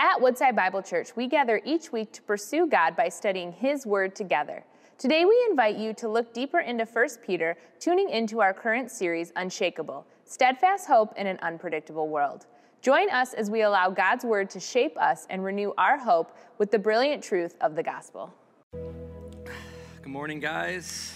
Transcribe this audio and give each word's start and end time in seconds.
At 0.00 0.20
Woodside 0.20 0.54
Bible 0.54 0.80
Church, 0.80 1.16
we 1.16 1.26
gather 1.26 1.60
each 1.64 1.90
week 1.90 2.12
to 2.12 2.22
pursue 2.22 2.68
God 2.68 2.94
by 2.94 3.08
studying 3.08 3.50
His 3.50 3.84
Word 3.84 4.14
together. 4.14 4.62
Today, 4.96 5.24
we 5.24 5.46
invite 5.50 5.76
you 5.76 5.92
to 5.94 6.08
look 6.08 6.32
deeper 6.32 6.60
into 6.60 6.84
1 6.84 7.08
Peter, 7.26 7.56
tuning 7.80 8.08
into 8.08 8.40
our 8.40 8.54
current 8.54 8.92
series, 8.92 9.32
Unshakable 9.34 10.06
Steadfast 10.24 10.86
Hope 10.86 11.12
in 11.16 11.26
an 11.26 11.36
Unpredictable 11.42 12.06
World. 12.06 12.46
Join 12.80 13.10
us 13.10 13.34
as 13.34 13.50
we 13.50 13.62
allow 13.62 13.90
God's 13.90 14.24
Word 14.24 14.50
to 14.50 14.60
shape 14.60 14.96
us 14.96 15.26
and 15.30 15.42
renew 15.42 15.72
our 15.76 15.98
hope 15.98 16.30
with 16.58 16.70
the 16.70 16.78
brilliant 16.78 17.24
truth 17.24 17.56
of 17.60 17.74
the 17.74 17.82
gospel. 17.82 18.32
Good 18.72 20.06
morning, 20.06 20.38
guys. 20.38 21.12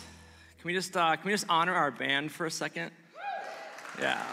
Can 0.58 0.66
we 0.66 0.74
just 0.74 0.96
uh, 0.96 1.14
can 1.14 1.24
we 1.24 1.30
just 1.30 1.46
honor 1.48 1.74
our 1.74 1.92
band 1.92 2.32
for 2.32 2.46
a 2.46 2.50
second? 2.50 2.90
Yeah. 4.00 4.24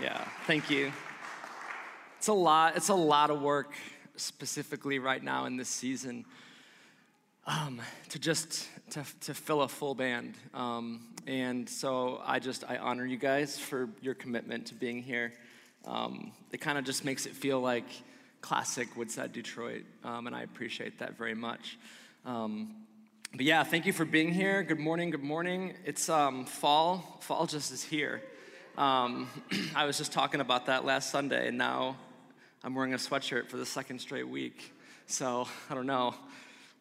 Yeah. 0.00 0.24
Thank 0.46 0.70
you. 0.70 0.90
It's 2.26 2.30
a 2.30 2.34
lot. 2.34 2.76
It's 2.76 2.88
a 2.88 2.94
lot 2.94 3.30
of 3.30 3.40
work, 3.40 3.72
specifically 4.16 4.98
right 4.98 5.22
now 5.22 5.44
in 5.44 5.56
this 5.56 5.68
season, 5.68 6.24
um, 7.46 7.80
to 8.08 8.18
just 8.18 8.66
to, 8.90 9.04
to 9.20 9.32
fill 9.32 9.62
a 9.62 9.68
full 9.68 9.94
band. 9.94 10.34
Um, 10.52 11.06
and 11.28 11.68
so 11.68 12.20
I 12.26 12.40
just 12.40 12.64
I 12.68 12.78
honor 12.78 13.06
you 13.06 13.16
guys 13.16 13.60
for 13.60 13.88
your 14.00 14.14
commitment 14.14 14.66
to 14.66 14.74
being 14.74 15.04
here. 15.04 15.34
Um, 15.86 16.32
it 16.50 16.60
kind 16.60 16.78
of 16.78 16.84
just 16.84 17.04
makes 17.04 17.26
it 17.26 17.32
feel 17.32 17.60
like 17.60 17.86
classic 18.40 18.96
Woodside 18.96 19.32
Detroit, 19.32 19.84
um, 20.02 20.26
and 20.26 20.34
I 20.34 20.42
appreciate 20.42 20.98
that 20.98 21.16
very 21.16 21.36
much. 21.36 21.78
Um, 22.24 22.74
but 23.36 23.42
yeah, 23.42 23.62
thank 23.62 23.86
you 23.86 23.92
for 23.92 24.04
being 24.04 24.34
here. 24.34 24.64
Good 24.64 24.80
morning. 24.80 25.10
Good 25.10 25.22
morning. 25.22 25.74
It's 25.84 26.08
um, 26.08 26.44
fall. 26.44 27.18
Fall 27.20 27.46
just 27.46 27.70
is 27.70 27.84
here. 27.84 28.20
I 28.76 29.84
was 29.86 29.96
just 29.96 30.10
talking 30.10 30.40
about 30.40 30.66
that 30.66 30.84
last 30.84 31.10
Sunday, 31.10 31.46
and 31.46 31.56
now 31.56 31.96
I'm 32.66 32.74
wearing 32.74 32.94
a 32.94 32.96
sweatshirt 32.96 33.46
for 33.46 33.58
the 33.58 33.64
second 33.64 34.00
straight 34.00 34.28
week. 34.28 34.72
So 35.06 35.46
I 35.70 35.74
don't 35.76 35.86
know 35.86 36.16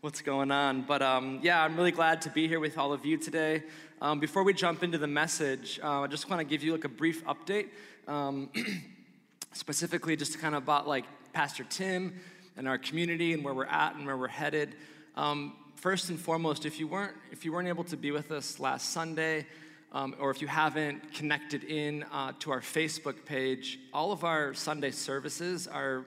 what's 0.02 0.20
going 0.20 0.50
on. 0.50 0.82
But 0.82 1.04
um, 1.04 1.42
yeah, 1.44 1.64
I'm 1.64 1.78
really 1.78 1.92
glad 1.92 2.24
to 2.24 2.32
be 2.32 2.48
here 2.48 2.60
with 2.60 2.80
all 2.80 2.92
of 2.92 3.06
you 3.06 3.18
today. 3.18 3.62
Um, 4.02 4.20
before 4.20 4.42
we 4.42 4.52
jump 4.52 4.82
into 4.82 4.98
the 4.98 5.06
message, 5.06 5.80
uh, 5.84 6.02
I 6.02 6.08
just 6.08 6.28
want 6.28 6.40
to 6.40 6.44
give 6.44 6.64
you 6.64 6.72
like 6.72 6.86
a 6.86 6.90
brief 6.90 7.24
update, 7.26 7.68
um, 8.08 8.50
specifically 9.54 10.16
just 10.16 10.32
to 10.32 10.40
kind 10.40 10.56
of 10.56 10.64
about 10.64 10.88
like 10.88 11.06
Pastor 11.34 11.64
Tim 11.70 12.20
and 12.58 12.68
our 12.68 12.80
community 12.80 13.34
and 13.34 13.44
where 13.44 13.54
we're 13.54 13.66
at 13.66 13.94
and 13.94 14.08
where 14.08 14.18
we're 14.18 14.28
headed. 14.28 14.74
Um, 15.16 15.54
first 15.76 16.10
and 16.10 16.20
foremost, 16.20 16.66
if 16.66 16.80
you 16.80 16.88
weren't 16.88 17.14
if 17.32 17.46
you 17.46 17.54
weren't 17.54 17.68
able 17.68 17.84
to 17.84 17.96
be 17.96 18.10
with 18.10 18.32
us 18.32 18.60
last 18.60 18.90
Sunday, 18.90 19.46
um, 19.96 20.14
or 20.20 20.30
if 20.30 20.42
you 20.42 20.48
haven't 20.48 21.14
connected 21.14 21.64
in 21.64 22.04
uh, 22.12 22.34
to 22.40 22.52
our 22.52 22.60
Facebook 22.60 23.24
page, 23.24 23.80
all 23.94 24.12
of 24.12 24.26
our 24.26 24.54
Sunday 24.54 24.92
services 24.92 25.70
are, 25.70 26.04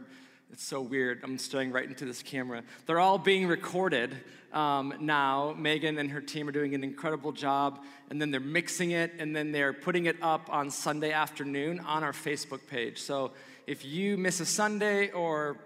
it's 0.53 0.63
so 0.63 0.83
weird. 0.83 1.21
I'm 1.25 1.39
staring 1.39 1.73
right 1.73 1.89
into 1.89 2.05
this 2.05 2.23
camera. 2.23 2.63
They're 2.85 3.01
all 3.01 3.17
being 3.17 3.47
recorded 3.47 4.15
um, 4.53 4.93
now. 5.01 5.55
Megan 5.57 5.97
and 5.97 6.11
her 6.11 6.21
team 6.21 6.47
are 6.51 6.53
doing 6.53 6.75
an 6.75 6.85
incredible 6.85 7.33
job, 7.33 7.83
and 8.11 8.21
then 8.21 8.31
they're 8.31 8.41
mixing 8.41 8.91
it, 8.91 9.15
and 9.19 9.35
then 9.35 9.53
they're 9.53 9.73
putting 9.73 10.05
it 10.05 10.17
up 10.21 10.53
on 10.53 10.69
Sunday 10.69 11.13
afternoon 11.13 11.81
on 11.81 12.05
our 12.05 12.13
Facebook 12.13 12.67
page. 12.67 12.99
So 13.01 13.33
if 13.67 13.87
you 13.87 14.19
miss 14.19 14.41
a 14.41 14.47
Sunday, 14.47 15.11
or 15.13 15.57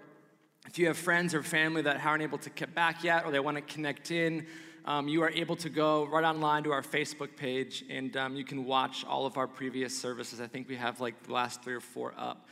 if 0.65 0.79
you 0.79 0.87
have 0.87 0.97
friends 0.97 1.33
or 1.33 1.43
family 1.43 1.81
that 1.81 2.05
aren't 2.05 2.23
able 2.23 2.37
to 2.37 2.49
get 2.51 2.73
back 2.73 3.03
yet, 3.03 3.25
or 3.25 3.31
they 3.31 3.41
want 3.41 3.57
to 3.57 3.73
connect 3.73 4.11
in, 4.11 4.47
um, 4.85 5.07
you 5.07 5.23
are 5.23 5.29
able 5.29 5.55
to 5.57 5.69
go 5.69 6.05
right 6.05 6.23
online 6.23 6.63
to 6.63 6.71
our 6.71 6.81
Facebook 6.81 7.35
page 7.35 7.83
and 7.89 8.15
um, 8.17 8.35
you 8.35 8.43
can 8.43 8.65
watch 8.65 9.05
all 9.05 9.25
of 9.25 9.37
our 9.37 9.47
previous 9.47 9.97
services. 9.97 10.41
I 10.41 10.47
think 10.47 10.67
we 10.67 10.75
have 10.75 10.99
like 10.99 11.23
the 11.23 11.33
last 11.33 11.63
three 11.63 11.73
or 11.73 11.79
four 11.79 12.13
up. 12.17 12.47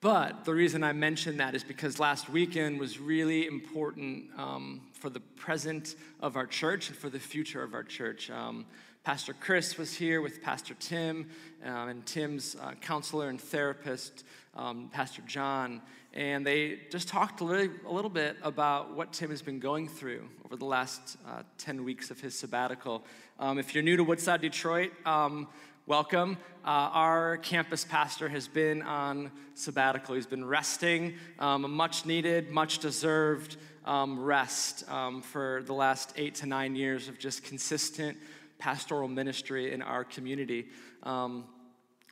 But 0.00 0.44
the 0.44 0.54
reason 0.54 0.84
I 0.84 0.92
mention 0.92 1.38
that 1.38 1.56
is 1.56 1.64
because 1.64 1.98
last 1.98 2.28
weekend 2.30 2.78
was 2.78 3.00
really 3.00 3.46
important 3.46 4.26
um, 4.36 4.82
for 4.92 5.10
the 5.10 5.18
present 5.18 5.96
of 6.20 6.36
our 6.36 6.46
church 6.46 6.88
and 6.88 6.96
for 6.96 7.10
the 7.10 7.18
future 7.18 7.64
of 7.64 7.74
our 7.74 7.82
church. 7.82 8.30
Um, 8.30 8.64
Pastor 9.02 9.34
Chris 9.40 9.76
was 9.76 9.94
here 9.94 10.20
with 10.20 10.40
Pastor 10.40 10.74
Tim 10.78 11.28
uh, 11.66 11.86
and 11.88 12.06
Tim's 12.06 12.56
uh, 12.62 12.74
counselor 12.80 13.28
and 13.28 13.40
therapist, 13.40 14.24
um, 14.54 14.88
Pastor 14.92 15.22
John 15.26 15.80
and 16.18 16.44
they 16.44 16.80
just 16.90 17.06
talked 17.06 17.42
a 17.42 17.44
little, 17.44 18.10
bit 18.10 18.36
about 18.42 18.96
what 18.96 19.12
Tim 19.12 19.30
has 19.30 19.40
been 19.40 19.60
going 19.60 19.86
through 19.86 20.28
over 20.44 20.56
the 20.56 20.64
last 20.64 21.16
uh, 21.24 21.44
10 21.58 21.84
weeks 21.84 22.10
of 22.10 22.18
his 22.18 22.36
sabbatical. 22.36 23.04
Um, 23.38 23.56
if 23.56 23.72
you're 23.72 23.84
new 23.84 23.96
to 23.96 24.02
Woodside, 24.02 24.40
Detroit, 24.40 24.90
um, 25.06 25.46
welcome. 25.86 26.36
Uh, 26.64 26.90
our 26.92 27.36
campus 27.36 27.84
pastor 27.84 28.28
has 28.28 28.48
been 28.48 28.82
on 28.82 29.30
sabbatical. 29.54 30.16
He's 30.16 30.26
been 30.26 30.44
resting, 30.44 31.14
um, 31.38 31.64
a 31.64 31.68
much 31.68 32.04
needed, 32.04 32.50
much 32.50 32.80
deserved 32.80 33.56
um, 33.84 34.18
rest 34.18 34.90
um, 34.90 35.22
for 35.22 35.62
the 35.66 35.72
last 35.72 36.14
eight 36.16 36.34
to 36.36 36.46
nine 36.46 36.74
years 36.74 37.06
of 37.06 37.20
just 37.20 37.44
consistent 37.44 38.16
pastoral 38.58 39.06
ministry 39.06 39.72
in 39.72 39.82
our 39.82 40.02
community. 40.02 40.66
Um, 41.04 41.44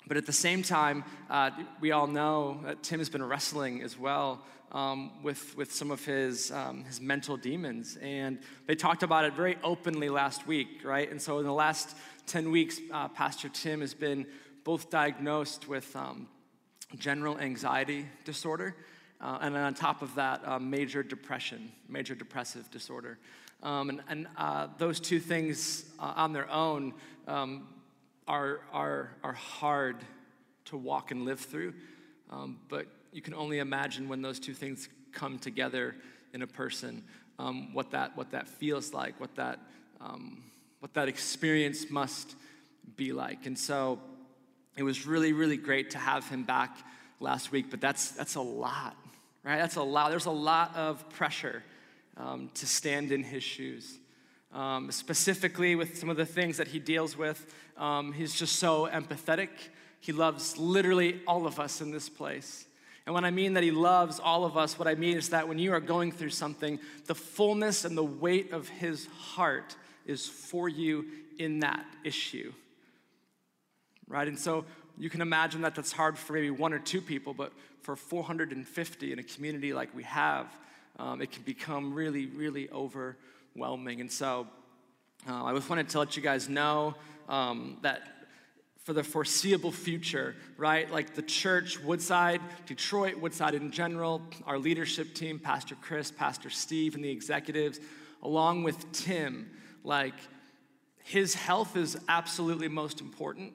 but 0.07 0.17
at 0.17 0.27
the 0.27 0.33
same 0.33 0.63
time, 0.63 1.05
uh, 1.29 1.51
we 1.81 1.91
all 1.91 2.07
know 2.07 2.61
that 2.65 2.83
Tim 2.83 3.01
has 3.01 3.09
been 3.09 3.25
wrestling 3.25 3.83
as 3.83 3.99
well 3.99 4.45
um, 4.73 5.11
with, 5.23 5.57
with 5.57 5.73
some 5.73 5.91
of 5.91 6.05
his, 6.05 6.53
um, 6.53 6.85
his 6.85 7.01
mental 7.01 7.37
demons. 7.37 7.97
And 8.01 8.39
they 8.67 8.75
talked 8.75 9.03
about 9.03 9.25
it 9.25 9.35
very 9.35 9.57
openly 9.65 10.09
last 10.09 10.47
week, 10.47 10.83
right? 10.85 11.11
And 11.11 11.21
so 11.21 11.39
in 11.39 11.45
the 11.45 11.53
last 11.53 11.97
10 12.27 12.51
weeks, 12.51 12.79
uh, 12.93 13.09
Pastor 13.09 13.49
Tim 13.49 13.81
has 13.81 13.95
been 13.95 14.27
both 14.65 14.91
diagnosed 14.91 15.69
with 15.69 15.95
um, 15.97 16.29
general 16.99 17.39
anxiety 17.39 18.07
disorder. 18.25 18.77
Uh, 19.21 19.39
and 19.41 19.55
then 19.55 19.63
on 19.63 19.75
top 19.75 20.03
of 20.03 20.15
that, 20.17 20.47
uh, 20.47 20.59
major 20.59 21.03
depression, 21.03 21.73
major 21.89 22.15
depressive 22.15 22.71
disorder. 22.71 23.19
Um, 23.63 23.89
and, 23.89 24.03
and 24.09 24.27
uh, 24.37 24.69
those 24.79 25.01
two 25.01 25.19
things 25.19 25.87
uh, 25.99 26.13
on 26.17 26.33
their 26.33 26.51
own 26.51 26.95
um, 27.27 27.67
are, 28.27 28.61
are, 28.73 29.11
are 29.23 29.33
hard 29.33 29.97
to 30.67 30.77
walk 30.77 31.11
and 31.11 31.25
live 31.25 31.41
through. 31.41 31.75
Um, 32.31 32.59
but 32.69 32.87
you 33.13 33.23
can 33.23 33.35
only 33.35 33.59
imagine 33.59 34.09
when 34.09 34.23
those 34.23 34.41
two 34.41 34.55
things 34.55 34.89
come 35.13 35.39
together 35.39 35.95
in 36.35 36.43
a 36.43 36.47
person, 36.47 37.03
um, 37.39 37.73
what, 37.73 37.91
that, 37.93 38.17
what 38.17 38.33
that 38.33 38.49
feels 38.49 38.93
like, 38.93 39.19
what 39.21 39.35
that, 39.37 39.61
um, 40.01 40.43
what 40.81 40.93
that 40.95 41.09
experience 41.09 41.89
must 41.91 42.35
be 42.97 43.13
like. 43.13 43.47
And 43.47 43.59
so 43.59 44.01
it 44.77 44.83
was 44.83 45.07
really, 45.07 45.33
really 45.33 45.57
great 45.57 45.91
to 45.91 45.99
have 45.99 46.29
him 46.29 46.43
back 46.43 46.77
last 47.21 47.53
week, 47.53 47.71
but 47.71 47.81
that's, 47.81 48.11
that's 48.11 48.35
a 48.35 48.41
lot, 48.41 48.97
right? 49.43 49.57
That's 49.57 49.77
a 49.77 49.83
lot. 49.83 50.11
There's 50.11 50.27
a 50.27 50.31
lot 50.31 50.77
of 50.77 51.09
pressure 51.11 51.63
um, 52.17 52.51
to 52.55 52.67
stand 52.67 53.13
in 53.13 53.23
his 53.23 53.43
shoes 53.43 53.99
um, 54.57 54.91
specifically 54.91 55.75
with 55.75 55.99
some 55.99 56.09
of 56.09 56.17
the 56.17 56.25
things 56.25 56.57
that 56.57 56.69
he 56.69 56.79
deals 56.79 57.17
with. 57.17 57.55
Um, 57.77 58.15
he's 58.15 58.35
just 58.35 58.57
so 58.57 58.89
empathetic. 58.91 59.51
He 60.01 60.13
loves 60.13 60.57
literally 60.57 61.21
all 61.27 61.47
of 61.47 61.61
us 61.61 61.83
in 61.83 61.91
this 61.91 62.09
place. 62.09 62.65
And 63.05 63.15
when 63.15 63.25
I 63.25 63.31
mean 63.31 63.53
that 63.53 63.63
he 63.63 63.71
loves 63.71 64.19
all 64.19 64.47
of 64.47 64.57
us, 64.57 64.79
what 64.79 64.89
I 64.89 64.95
mean 64.95 65.19
is 65.19 65.29
that 65.29 65.47
when 65.47 65.59
you 65.59 65.75
are 65.75 65.81
going 65.81 66.11
through 66.11 66.31
something, 66.31 66.81
the 67.05 67.15
fullness 67.15 67.85
and 67.85 67.97
the 67.97 68.05
weight 68.05 68.53
of 68.53 68.69
his 68.69 69.07
heart 69.07 69.77
is 70.07 70.27
for 70.27 70.71
you 70.71 71.05
in 71.39 71.61
that 71.61 71.85
issue. 72.03 72.53
Right? 74.09 74.27
And 74.27 74.39
so 74.39 74.65
you 74.97 75.11
can 75.11 75.21
imagine 75.21 75.61
that 75.63 75.75
that's 75.75 75.93
hard 75.93 76.17
for 76.17 76.33
maybe 76.33 76.51
one 76.51 76.73
or 76.73 76.79
two 76.79 77.03
people, 77.03 77.35
but 77.35 77.53
for 77.83 77.95
450 77.95 79.13
in 79.13 79.19
a 79.19 79.23
community 79.23 79.75
like 79.75 79.95
we 79.95 80.05
have, 80.05 80.47
um, 80.99 81.21
it 81.21 81.31
can 81.31 81.43
become 81.43 81.93
really, 81.93 82.25
really 82.27 82.71
over 82.71 83.19
overwhelming. 83.57 84.01
And 84.01 84.13
so 84.13 84.47
uh, 85.29 85.45
I 85.45 85.55
just 85.55 85.71
wanted 85.71 85.89
to 85.89 85.99
let 85.99 86.17
you 86.17 86.23
guys 86.23 86.49
know 86.49 86.95
um, 87.29 87.79
that 87.83 88.03
for 88.85 88.93
the 88.93 89.03
foreseeable 89.03 89.73
future, 89.73 90.37
right? 90.57 90.91
Like 90.93 91.15
the 91.15 91.23
church, 91.23 91.81
Woodside, 91.81 92.41
Detroit, 92.67 93.17
Woodside 93.17 93.55
in 93.55 93.71
general, 93.71 94.23
our 94.47 94.59
leadership 94.59 95.15
team, 95.15 95.39
Pastor 95.39 95.75
Chris, 95.81 96.11
Pastor 96.11 96.51
Steve, 96.51 96.95
and 96.95 97.03
the 97.03 97.11
executives, 97.11 97.81
along 98.23 98.63
with 98.63 98.93
Tim, 98.93 99.51
like 99.83 100.15
his 101.03 101.35
health 101.35 101.77
is 101.77 101.99
absolutely 102.09 102.69
most 102.69 103.01
important. 103.01 103.55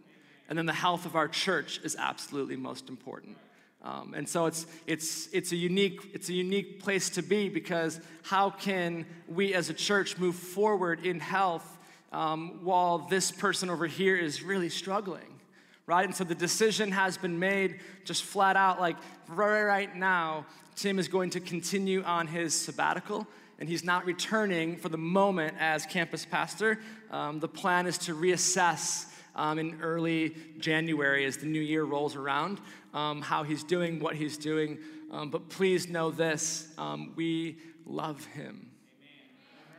And 0.49 0.57
then 0.57 0.65
the 0.65 0.73
health 0.73 1.05
of 1.05 1.15
our 1.15 1.27
church 1.27 1.79
is 1.83 1.95
absolutely 1.97 2.55
most 2.55 2.89
important. 2.89 3.37
Um, 3.83 4.13
and 4.15 4.29
so 4.29 4.45
it's, 4.45 4.67
it's, 4.85 5.27
it's, 5.33 5.51
a 5.51 5.55
unique, 5.55 6.11
it's 6.13 6.29
a 6.29 6.33
unique 6.33 6.81
place 6.81 7.09
to 7.11 7.23
be 7.23 7.49
because 7.49 7.99
how 8.23 8.51
can 8.51 9.05
we 9.27 9.53
as 9.55 9.69
a 9.69 9.73
church 9.73 10.17
move 10.17 10.35
forward 10.35 11.03
in 11.05 11.19
health 11.19 11.79
um, 12.11 12.59
while 12.63 12.99
this 12.99 13.31
person 13.31 13.69
over 13.69 13.87
here 13.87 14.15
is 14.15 14.43
really 14.43 14.69
struggling? 14.69 15.39
Right? 15.87 16.05
And 16.05 16.15
so 16.15 16.23
the 16.23 16.35
decision 16.35 16.91
has 16.91 17.17
been 17.17 17.39
made 17.39 17.79
just 18.05 18.23
flat 18.23 18.55
out 18.55 18.79
like 18.79 18.97
right, 19.27 19.93
now, 19.95 20.45
Tim 20.75 20.99
is 20.99 21.07
going 21.07 21.31
to 21.31 21.39
continue 21.39 22.03
on 22.03 22.27
his 22.27 22.53
sabbatical 22.53 23.27
and 23.59 23.67
he's 23.67 23.83
not 23.83 24.05
returning 24.05 24.77
for 24.77 24.89
the 24.89 24.97
moment 24.97 25.55
as 25.59 25.85
campus 25.85 26.25
pastor. 26.25 26.79
Um, 27.09 27.39
the 27.39 27.47
plan 27.47 27.87
is 27.87 27.97
to 27.99 28.15
reassess 28.15 29.05
um, 29.35 29.59
in 29.59 29.79
early 29.81 30.35
January 30.59 31.25
as 31.25 31.37
the 31.37 31.45
new 31.45 31.61
year 31.61 31.83
rolls 31.83 32.15
around, 32.15 32.59
um, 32.93 33.21
how 33.21 33.43
he's 33.43 33.63
doing, 33.63 33.99
what 33.99 34.15
he's 34.15 34.37
doing. 34.37 34.79
Um, 35.11 35.29
but 35.29 35.49
please 35.49 35.89
know 35.89 36.11
this 36.11 36.67
um, 36.77 37.13
we 37.15 37.57
love 37.85 38.25
him. 38.25 38.71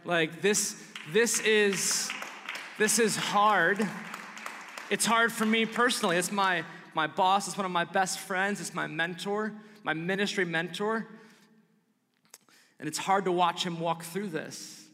Like 0.05 0.43
this, 0.43 0.83
this 1.13 1.41
is 1.41 2.11
this 2.79 2.99
is 2.99 3.17
hard. 3.17 3.87
It's 4.91 5.07
hard 5.07 5.33
for 5.33 5.47
me 5.47 5.65
personally. 5.65 6.17
It's 6.17 6.33
my 6.33 6.65
my 6.95 7.07
boss, 7.07 7.49
it's 7.49 7.57
one 7.57 7.65
of 7.65 7.73
my 7.73 7.85
best 7.85 8.19
friends, 8.19 8.61
it's 8.61 8.75
my 8.75 8.87
mentor, 8.87 9.53
my 9.83 9.95
ministry 9.95 10.45
mentor. 10.45 11.07
And 12.79 12.89
it's 12.89 12.99
hard 12.99 13.25
to 13.27 13.33
watch 13.33 13.65
him 13.65 13.79
walk 13.79 14.03
through 14.03 14.29
this. 14.29 14.85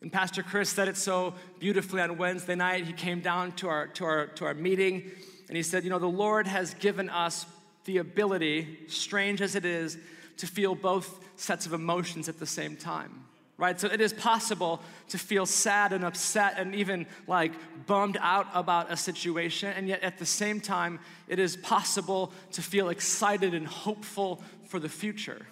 And 0.00 0.12
Pastor 0.12 0.42
Chris 0.42 0.70
said 0.70 0.88
it 0.88 0.96
so 0.96 1.34
beautifully 1.58 2.00
on 2.00 2.16
Wednesday 2.16 2.54
night. 2.54 2.86
He 2.86 2.92
came 2.92 3.20
down 3.20 3.52
to 3.52 3.68
our, 3.68 3.88
to 3.88 4.04
our, 4.04 4.26
to 4.28 4.46
our 4.46 4.54
meeting 4.54 5.10
and 5.48 5.56
he 5.56 5.62
said, 5.62 5.84
You 5.84 5.90
know, 5.90 5.98
the 5.98 6.06
Lord 6.06 6.46
has 6.46 6.74
given 6.74 7.08
us 7.08 7.46
the 7.84 7.98
ability, 7.98 8.78
strange 8.86 9.40
as 9.40 9.54
it 9.54 9.64
is, 9.64 9.98
to 10.38 10.46
feel 10.46 10.74
both 10.74 11.24
sets 11.36 11.66
of 11.66 11.72
emotions 11.72 12.28
at 12.28 12.38
the 12.38 12.46
same 12.46 12.76
time 12.76 13.24
right? 13.58 13.78
So 13.80 13.88
it 13.88 14.00
is 14.00 14.12
possible 14.12 14.80
to 15.08 15.18
feel 15.18 15.44
sad 15.44 15.92
and 15.92 16.04
upset 16.04 16.54
and 16.56 16.74
even 16.74 17.06
like 17.26 17.52
bummed 17.86 18.16
out 18.20 18.46
about 18.54 18.90
a 18.90 18.96
situation, 18.96 19.72
and 19.76 19.88
yet 19.88 20.02
at 20.02 20.18
the 20.18 20.26
same 20.26 20.60
time, 20.60 21.00
it 21.26 21.38
is 21.38 21.56
possible 21.56 22.32
to 22.52 22.62
feel 22.62 22.88
excited 22.88 23.54
and 23.54 23.66
hopeful 23.66 24.42
for 24.68 24.78
the 24.78 24.88
future, 24.88 25.44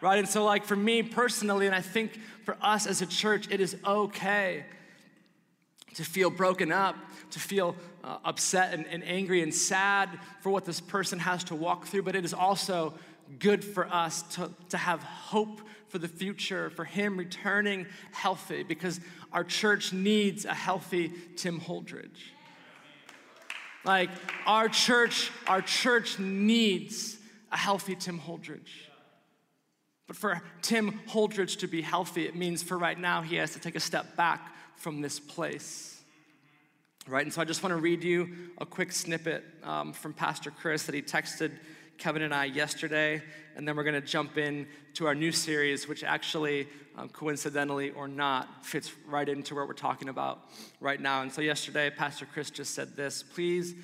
right? 0.00 0.18
And 0.18 0.28
so, 0.28 0.44
like 0.44 0.64
for 0.64 0.76
me 0.76 1.02
personally, 1.02 1.66
and 1.66 1.74
I 1.74 1.80
think 1.80 2.18
for 2.44 2.56
us 2.60 2.86
as 2.86 3.00
a 3.00 3.06
church, 3.06 3.46
it 3.50 3.60
is 3.60 3.76
okay 3.86 4.64
to 5.94 6.04
feel 6.04 6.30
broken 6.30 6.72
up, 6.72 6.96
to 7.30 7.38
feel 7.38 7.76
uh, 8.02 8.18
upset 8.24 8.74
and, 8.74 8.86
and 8.86 9.04
angry 9.04 9.42
and 9.42 9.54
sad 9.54 10.10
for 10.40 10.50
what 10.50 10.64
this 10.64 10.80
person 10.80 11.18
has 11.18 11.44
to 11.44 11.54
walk 11.54 11.86
through, 11.86 12.02
but 12.02 12.14
it 12.14 12.24
is 12.24 12.34
also 12.34 12.94
good 13.38 13.64
for 13.64 13.86
us 13.86 14.22
to, 14.22 14.50
to 14.68 14.76
have 14.76 15.02
hope 15.02 15.60
for 15.88 15.98
the 15.98 16.08
future, 16.08 16.70
for 16.70 16.84
him 16.84 17.16
returning 17.16 17.86
healthy, 18.12 18.62
because 18.62 19.00
our 19.32 19.44
church 19.44 19.92
needs 19.92 20.44
a 20.44 20.54
healthy 20.54 21.12
Tim 21.36 21.60
Holdridge. 21.60 22.32
Like 23.84 24.10
our 24.46 24.68
church, 24.68 25.30
our 25.46 25.62
church 25.62 26.18
needs 26.18 27.16
a 27.52 27.56
healthy 27.56 27.94
Tim 27.94 28.18
Holdridge. 28.18 28.88
But 30.06 30.16
for 30.16 30.42
Tim 30.62 31.00
Holdridge 31.08 31.58
to 31.60 31.66
be 31.66 31.80
healthy, 31.80 32.26
it 32.26 32.34
means 32.34 32.62
for 32.62 32.76
right 32.76 32.98
now 32.98 33.22
he 33.22 33.36
has 33.36 33.52
to 33.52 33.60
take 33.60 33.76
a 33.76 33.80
step 33.80 34.16
back 34.16 34.53
from 34.84 35.00
this 35.00 35.18
place. 35.18 35.98
Right? 37.08 37.24
And 37.24 37.32
so 37.32 37.40
I 37.40 37.46
just 37.46 37.62
want 37.62 37.74
to 37.74 37.80
read 37.80 38.04
you 38.04 38.28
a 38.58 38.66
quick 38.66 38.92
snippet 38.92 39.42
um, 39.62 39.94
from 39.94 40.12
Pastor 40.12 40.50
Chris 40.50 40.82
that 40.82 40.94
he 40.94 41.00
texted 41.00 41.52
Kevin 41.96 42.20
and 42.20 42.34
I 42.34 42.44
yesterday, 42.44 43.22
and 43.56 43.66
then 43.66 43.76
we're 43.76 43.84
going 43.84 43.98
to 43.98 44.06
jump 44.06 44.36
in 44.36 44.66
to 44.92 45.06
our 45.06 45.14
new 45.14 45.32
series, 45.32 45.88
which 45.88 46.04
actually, 46.04 46.68
um, 46.98 47.08
coincidentally 47.08 47.92
or 47.92 48.08
not, 48.08 48.66
fits 48.66 48.92
right 49.06 49.26
into 49.26 49.54
what 49.54 49.68
we're 49.68 49.72
talking 49.72 50.10
about 50.10 50.40
right 50.80 51.00
now. 51.00 51.22
And 51.22 51.32
so, 51.32 51.40
yesterday, 51.40 51.88
Pastor 51.88 52.26
Chris 52.30 52.50
just 52.50 52.74
said 52.74 52.94
this 52.94 53.22
please, 53.22 53.74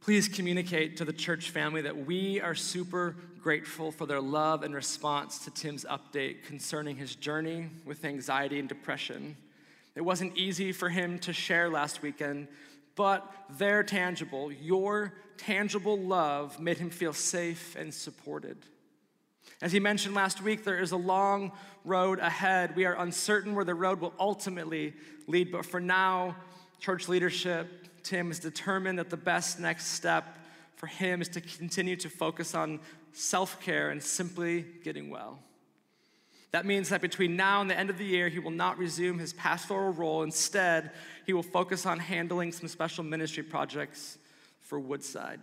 please 0.00 0.28
communicate 0.28 0.96
to 0.96 1.04
the 1.04 1.12
church 1.12 1.50
family 1.50 1.82
that 1.82 2.06
we 2.06 2.40
are 2.40 2.54
super 2.54 3.16
grateful 3.42 3.92
for 3.92 4.06
their 4.06 4.22
love 4.22 4.62
and 4.62 4.74
response 4.74 5.40
to 5.44 5.50
Tim's 5.50 5.84
update 5.84 6.44
concerning 6.46 6.96
his 6.96 7.16
journey 7.16 7.68
with 7.84 8.02
anxiety 8.06 8.58
and 8.58 8.66
depression. 8.66 9.36
It 9.96 10.02
wasn't 10.02 10.36
easy 10.36 10.72
for 10.72 10.90
him 10.90 11.18
to 11.20 11.32
share 11.32 11.70
last 11.70 12.02
weekend, 12.02 12.48
but 12.94 13.28
their 13.58 13.82
tangible, 13.82 14.52
your 14.52 15.14
tangible 15.38 15.98
love 15.98 16.60
made 16.60 16.78
him 16.78 16.90
feel 16.90 17.14
safe 17.14 17.74
and 17.76 17.92
supported. 17.92 18.58
As 19.62 19.72
he 19.72 19.80
mentioned 19.80 20.14
last 20.14 20.42
week, 20.42 20.64
there 20.64 20.78
is 20.78 20.92
a 20.92 20.96
long 20.98 21.52
road 21.84 22.18
ahead. 22.18 22.76
We 22.76 22.84
are 22.84 22.94
uncertain 22.94 23.54
where 23.54 23.64
the 23.64 23.74
road 23.74 24.00
will 24.00 24.12
ultimately 24.20 24.94
lead, 25.26 25.50
but 25.50 25.64
for 25.64 25.80
now, 25.80 26.36
church 26.78 27.08
leadership, 27.08 27.88
Tim 28.02 28.30
is 28.30 28.38
determined 28.38 28.98
that 28.98 29.08
the 29.08 29.16
best 29.16 29.58
next 29.58 29.86
step 29.88 30.38
for 30.76 30.88
him 30.88 31.22
is 31.22 31.28
to 31.30 31.40
continue 31.40 31.96
to 31.96 32.10
focus 32.10 32.54
on 32.54 32.80
self 33.12 33.60
care 33.60 33.88
and 33.90 34.02
simply 34.02 34.66
getting 34.84 35.08
well. 35.08 35.38
That 36.52 36.64
means 36.64 36.88
that 36.90 37.00
between 37.00 37.36
now 37.36 37.60
and 37.60 37.68
the 37.68 37.78
end 37.78 37.90
of 37.90 37.98
the 37.98 38.04
year, 38.04 38.28
he 38.28 38.38
will 38.38 38.50
not 38.50 38.78
resume 38.78 39.18
his 39.18 39.32
pastoral 39.32 39.92
role. 39.92 40.22
Instead, 40.22 40.92
he 41.26 41.32
will 41.32 41.42
focus 41.42 41.86
on 41.86 41.98
handling 41.98 42.52
some 42.52 42.68
special 42.68 43.04
ministry 43.04 43.42
projects 43.42 44.18
for 44.60 44.78
Woodside. 44.78 45.40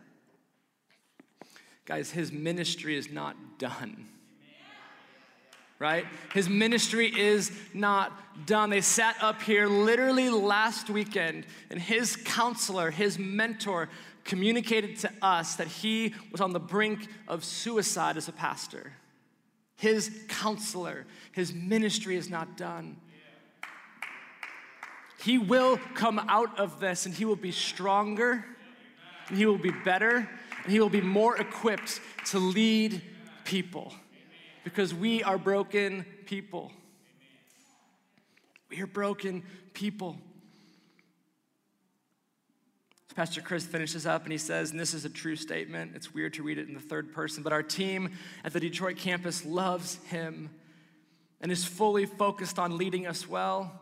Guys, 1.86 2.12
his 2.12 2.32
ministry 2.32 2.98
is 2.98 3.12
not 3.12 3.36
done. 3.60 4.08
Right? 5.80 6.06
His 6.34 6.48
ministry 6.48 7.14
is 7.14 7.52
not 7.74 8.46
done. 8.46 8.70
They 8.70 8.80
sat 8.80 9.18
up 9.22 9.42
here 9.42 9.68
literally 9.68 10.30
last 10.30 10.90
weekend, 10.90 11.46
and 11.70 11.80
his 11.80 12.16
counselor, 12.16 12.90
his 12.90 13.20
mentor, 13.20 13.90
communicated 14.24 14.98
to 15.00 15.12
us 15.22 15.56
that 15.56 15.68
he 15.68 16.14
was 16.32 16.40
on 16.40 16.54
the 16.54 16.60
brink 16.60 17.10
of 17.28 17.44
suicide 17.44 18.16
as 18.16 18.30
a 18.30 18.32
pastor 18.32 18.94
his 19.84 20.10
counselor. 20.30 21.06
His 21.34 21.54
ministry 21.54 22.16
is 22.16 22.30
not 22.30 22.56
done. 22.56 22.96
He 25.22 25.38
will 25.38 25.78
come 25.94 26.20
out 26.30 26.58
of 26.58 26.80
this 26.80 27.06
and 27.06 27.14
he 27.14 27.26
will 27.26 27.36
be 27.36 27.52
stronger 27.52 28.46
and 29.28 29.38
he 29.38 29.46
will 29.46 29.58
be 29.58 29.74
better 29.84 30.30
and 30.64 30.72
he 30.72 30.80
will 30.80 30.90
be 30.90 31.02
more 31.02 31.36
equipped 31.36 32.00
to 32.28 32.40
lead 32.40 33.02
people 33.44 33.94
because 34.64 34.94
we 34.94 35.22
are 35.22 35.38
broken 35.38 36.06
people. 36.28 36.72
We 38.70 38.80
are 38.82 38.88
broken 38.88 39.44
people. 39.74 40.16
Pastor 43.16 43.42
Chris 43.42 43.66
finishes 43.66 44.06
up 44.08 44.24
and 44.24 44.32
he 44.32 44.38
says, 44.38 44.72
and 44.72 44.80
this 44.80 44.94
is 44.94 45.06
a 45.06 45.10
true 45.10 45.36
statement. 45.36 45.92
It's 45.96 46.14
weird 46.14 46.34
to 46.36 46.44
read 46.44 46.58
it 46.58 46.68
in 46.68 46.74
the 46.74 46.80
third 46.80 47.14
person, 47.14 47.44
but 47.44 47.54
our 47.54 47.62
team 47.62 48.12
at 48.44 48.54
the 48.54 48.60
Detroit 48.60 48.98
campus 48.98 49.46
loves 49.46 49.96
him 50.06 50.50
and 51.40 51.52
is 51.52 51.64
fully 51.64 52.06
focused 52.06 52.58
on 52.58 52.78
leading 52.78 53.06
us 53.06 53.28
well. 53.28 53.80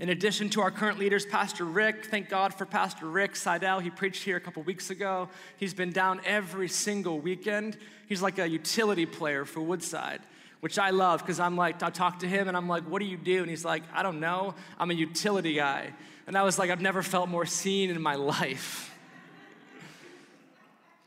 In 0.00 0.08
addition 0.08 0.48
to 0.50 0.62
our 0.62 0.70
current 0.70 0.98
leaders, 0.98 1.26
Pastor 1.26 1.64
Rick, 1.64 2.06
thank 2.06 2.30
God 2.30 2.54
for 2.54 2.64
Pastor 2.64 3.06
Rick 3.06 3.36
Seidel. 3.36 3.80
He 3.80 3.90
preached 3.90 4.24
here 4.24 4.38
a 4.38 4.40
couple 4.40 4.62
weeks 4.62 4.88
ago. 4.88 5.28
He's 5.58 5.74
been 5.74 5.92
down 5.92 6.22
every 6.24 6.68
single 6.68 7.20
weekend. 7.20 7.76
He's 8.08 8.22
like 8.22 8.38
a 8.38 8.48
utility 8.48 9.04
player 9.04 9.44
for 9.44 9.60
Woodside, 9.60 10.22
which 10.60 10.78
I 10.78 10.90
love 10.90 11.20
because 11.20 11.40
I'm 11.40 11.56
like, 11.56 11.82
I 11.82 11.90
talk 11.90 12.20
to 12.20 12.28
him 12.28 12.48
and 12.48 12.56
I'm 12.56 12.68
like, 12.68 12.84
what 12.84 13.00
do 13.00 13.06
you 13.06 13.16
do? 13.16 13.40
And 13.40 13.48
he's 13.48 13.64
like, 13.64 13.82
I 13.92 14.02
don't 14.02 14.20
know. 14.20 14.54
I'm 14.78 14.90
a 14.90 14.94
utility 14.94 15.54
guy. 15.54 15.90
And 16.26 16.36
I 16.36 16.42
was 16.42 16.58
like, 16.58 16.70
I've 16.70 16.80
never 16.80 17.02
felt 17.02 17.28
more 17.28 17.46
seen 17.46 17.90
in 17.90 18.00
my 18.00 18.14
life. 18.16 18.86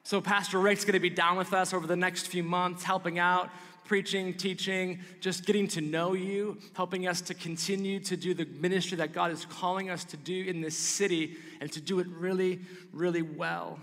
So, 0.06 0.20
Pastor 0.20 0.60
Rick's 0.60 0.84
gonna 0.84 1.00
be 1.00 1.10
down 1.10 1.38
with 1.38 1.54
us 1.54 1.74
over 1.74 1.88
the 1.88 1.96
next 1.96 2.28
few 2.28 2.44
months, 2.44 2.84
helping 2.84 3.20
out, 3.20 3.50
preaching, 3.86 4.34
teaching, 4.34 5.00
just 5.22 5.46
getting 5.46 5.68
to 5.70 5.82
know 5.82 6.14
you, 6.14 6.58
helping 6.74 7.08
us 7.08 7.22
to 7.22 7.34
continue 7.34 8.00
to 8.02 8.18
do 8.18 8.34
the 8.34 8.46
ministry 8.46 8.98
that 8.98 9.14
God 9.14 9.32
is 9.32 9.46
calling 9.46 9.90
us 9.90 10.04
to 10.06 10.18
do 10.18 10.44
in 10.44 10.62
this 10.62 10.78
city 10.78 11.38
and 11.62 11.72
to 11.72 11.80
do 11.80 12.00
it 12.00 12.08
really, 12.08 12.60
really 12.92 13.22
well. 13.22 13.80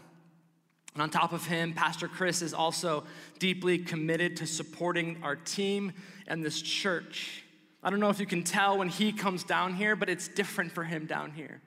And 0.94 1.02
on 1.02 1.11
top 1.11 1.32
of 1.32 1.47
him, 1.47 1.73
Pastor 1.73 2.09
Chris 2.09 2.42
is 2.42 2.52
also 2.52 3.04
deeply 3.38 3.78
committed 3.78 4.37
to 4.38 4.47
supporting 4.47 5.18
our 5.23 5.37
team 5.37 5.92
and 6.26 6.44
this 6.44 6.61
church. 6.61 7.44
I 7.82 7.90
don't 7.90 8.00
know 8.00 8.11
if 8.11 8.20
you 8.20 8.26
can 8.26 8.42
tell 8.42 8.76
when 8.76 8.88
he 8.88 9.12
comes 9.12 9.44
down 9.44 9.75
here, 9.75 9.97
but 9.97 10.09
it's 10.09 10.28
different 10.28 10.73
for 10.73 10.85
him 10.85 11.06
down 11.06 11.30
here. 11.30 11.61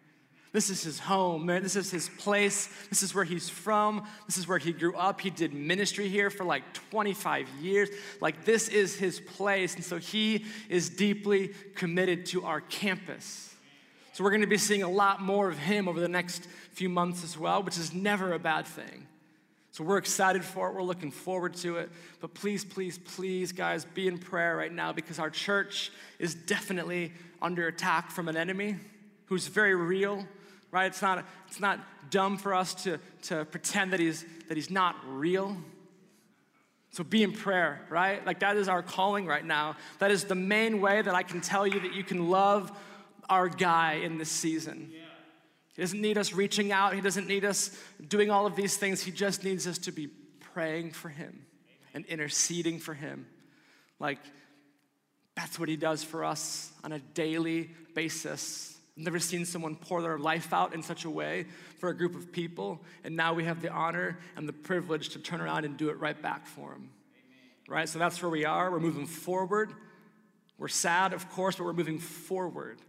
This 0.51 0.69
is 0.69 0.83
his 0.83 0.99
home, 0.99 1.47
man. 1.47 1.63
This 1.63 1.75
is 1.75 1.89
his 1.89 2.09
place. 2.19 2.69
This 2.89 3.01
is 3.01 3.15
where 3.15 3.23
he's 3.23 3.49
from. 3.49 4.05
This 4.27 4.37
is 4.37 4.47
where 4.47 4.59
he 4.59 4.71
grew 4.71 4.95
up. 4.95 5.19
He 5.19 5.31
did 5.31 5.51
ministry 5.51 6.09
here 6.09 6.29
for 6.29 6.43
like 6.43 6.61
25 6.91 7.49
years. 7.59 7.89
Like, 8.21 8.45
this 8.45 8.67
is 8.67 8.95
his 8.95 9.19
place. 9.19 9.73
And 9.73 9.83
so 9.83 9.97
he 9.97 10.45
is 10.69 10.91
deeply 10.91 11.55
committed 11.73 12.27
to 12.27 12.45
our 12.45 12.61
campus. 12.61 13.55
So, 14.11 14.23
we're 14.23 14.29
going 14.29 14.41
to 14.41 14.47
be 14.47 14.59
seeing 14.59 14.83
a 14.83 14.89
lot 14.89 15.23
more 15.23 15.49
of 15.49 15.57
him 15.57 15.87
over 15.87 15.99
the 15.99 16.07
next 16.07 16.47
few 16.73 16.87
months 16.87 17.23
as 17.23 17.35
well, 17.35 17.63
which 17.63 17.79
is 17.79 17.91
never 17.91 18.33
a 18.33 18.39
bad 18.39 18.67
thing. 18.67 19.07
So 19.73 19.83
we're 19.83 19.97
excited 19.97 20.43
for 20.43 20.69
it. 20.69 20.75
We're 20.75 20.83
looking 20.83 21.09
forward 21.09 21.55
to 21.55 21.77
it. 21.77 21.89
But 22.21 22.35
please, 22.35 22.63
please, 22.63 22.99
please, 22.99 23.51
guys, 23.51 23.85
be 23.85 24.07
in 24.07 24.19
prayer 24.19 24.55
right 24.55 24.71
now 24.71 24.93
because 24.93 25.17
our 25.17 25.31
church 25.31 25.91
is 26.19 26.35
definitely 26.35 27.11
under 27.41 27.67
attack 27.67 28.11
from 28.11 28.29
an 28.29 28.37
enemy 28.37 28.75
who's 29.25 29.47
very 29.47 29.73
real, 29.73 30.27
right? 30.69 30.85
It's 30.85 31.01
not, 31.01 31.25
it's 31.47 31.59
not 31.59 31.79
dumb 32.11 32.37
for 32.37 32.53
us 32.53 32.75
to, 32.83 32.99
to 33.23 33.45
pretend 33.45 33.93
that 33.93 33.99
he's, 33.99 34.23
that 34.47 34.57
he's 34.57 34.69
not 34.69 34.95
real. 35.07 35.57
So 36.91 37.03
be 37.03 37.23
in 37.23 37.31
prayer, 37.31 37.81
right? 37.89 38.23
Like 38.23 38.41
that 38.41 38.57
is 38.57 38.67
our 38.67 38.83
calling 38.83 39.25
right 39.25 39.43
now. 39.43 39.75
That 39.97 40.11
is 40.11 40.25
the 40.25 40.35
main 40.35 40.81
way 40.81 41.01
that 41.01 41.15
I 41.15 41.23
can 41.23 41.41
tell 41.41 41.65
you 41.65 41.79
that 41.79 41.95
you 41.95 42.03
can 42.03 42.29
love 42.29 42.71
our 43.27 43.49
guy 43.49 43.93
in 43.93 44.19
this 44.19 44.29
season. 44.29 44.93
He 45.75 45.81
doesn't 45.81 46.01
need 46.01 46.17
us 46.17 46.33
reaching 46.33 46.71
out, 46.71 46.93
He 46.93 47.01
doesn't 47.01 47.27
need 47.27 47.45
us 47.45 47.75
doing 48.07 48.29
all 48.29 48.45
of 48.45 48.55
these 48.55 48.77
things. 48.77 49.01
He 49.01 49.11
just 49.11 49.43
needs 49.43 49.67
us 49.67 49.79
to 49.79 49.91
be 49.91 50.07
praying 50.53 50.91
for 50.91 51.09
Him 51.09 51.45
and 51.93 52.05
interceding 52.05 52.79
for 52.79 52.93
Him. 52.93 53.25
Like, 53.99 54.19
that's 55.35 55.59
what 55.59 55.69
He 55.69 55.75
does 55.75 56.03
for 56.03 56.23
us 56.23 56.71
on 56.83 56.91
a 56.91 56.99
daily 56.99 57.71
basis. 57.95 58.77
I've 58.95 59.03
never 59.03 59.19
seen 59.19 59.45
someone 59.45 59.75
pour 59.75 60.03
their 60.03 60.19
life 60.19 60.53
out 60.53 60.75
in 60.75 60.83
such 60.83 61.05
a 61.05 61.09
way 61.09 61.47
for 61.79 61.89
a 61.89 61.97
group 61.97 62.15
of 62.15 62.31
people, 62.31 62.83
and 63.03 63.15
now 63.15 63.33
we 63.33 63.45
have 63.45 63.61
the 63.61 63.71
honor 63.71 64.19
and 64.35 64.47
the 64.47 64.53
privilege 64.53 65.09
to 65.09 65.19
turn 65.19 65.41
around 65.41 65.65
and 65.65 65.75
do 65.75 65.89
it 65.89 65.99
right 65.99 66.19
back 66.21 66.45
for 66.45 66.69
them. 66.69 66.91
Right? 67.67 67.89
So 67.89 67.97
that's 67.97 68.21
where 68.21 68.29
we 68.29 68.45
are. 68.45 68.69
We're 68.69 68.79
moving 68.79 69.07
forward. 69.07 69.73
We're 70.59 70.67
sad, 70.67 71.13
of 71.13 71.31
course, 71.31 71.55
but 71.55 71.63
we're 71.63 71.73
moving 71.73 71.97
forward 71.97 72.79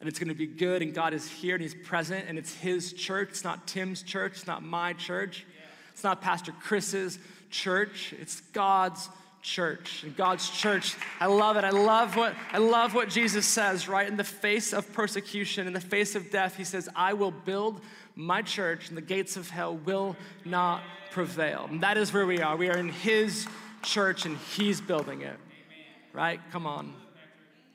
and 0.00 0.08
it's 0.08 0.18
going 0.18 0.28
to 0.28 0.34
be 0.34 0.46
good 0.46 0.82
and 0.82 0.94
God 0.94 1.12
is 1.12 1.28
here 1.28 1.54
and 1.54 1.62
he's 1.62 1.74
present 1.74 2.26
and 2.28 2.38
it's 2.38 2.54
his 2.54 2.92
church. 2.92 3.30
It's 3.30 3.44
not 3.44 3.66
Tim's 3.66 4.02
church, 4.02 4.32
it's 4.36 4.46
not 4.46 4.62
my 4.62 4.92
church. 4.92 5.44
It's 5.92 6.04
not 6.04 6.20
Pastor 6.20 6.52
Chris's 6.52 7.18
church. 7.50 8.14
It's 8.20 8.40
God's 8.52 9.08
church. 9.42 10.04
And 10.04 10.16
God's 10.16 10.48
church, 10.50 10.94
I 11.18 11.26
love 11.26 11.56
it. 11.56 11.64
I 11.64 11.70
love 11.70 12.16
what 12.16 12.34
I 12.52 12.58
love 12.58 12.94
what 12.94 13.08
Jesus 13.08 13.46
says, 13.46 13.88
right? 13.88 14.06
In 14.06 14.16
the 14.16 14.24
face 14.24 14.72
of 14.72 14.92
persecution, 14.92 15.66
in 15.66 15.72
the 15.72 15.80
face 15.80 16.14
of 16.14 16.30
death, 16.30 16.56
he 16.56 16.64
says, 16.64 16.88
"I 16.94 17.14
will 17.14 17.32
build 17.32 17.80
my 18.14 18.42
church 18.42 18.88
and 18.88 18.96
the 18.96 19.02
gates 19.02 19.36
of 19.36 19.50
hell 19.50 19.76
will 19.76 20.16
not 20.44 20.82
prevail." 21.10 21.66
And 21.70 21.80
that 21.80 21.96
is 21.96 22.12
where 22.12 22.26
we 22.26 22.42
are. 22.42 22.56
We 22.56 22.68
are 22.68 22.76
in 22.76 22.90
his 22.90 23.48
church 23.82 24.24
and 24.24 24.36
he's 24.36 24.80
building 24.80 25.22
it. 25.22 25.38
Right? 26.12 26.40
Come 26.52 26.66
on. 26.66 26.94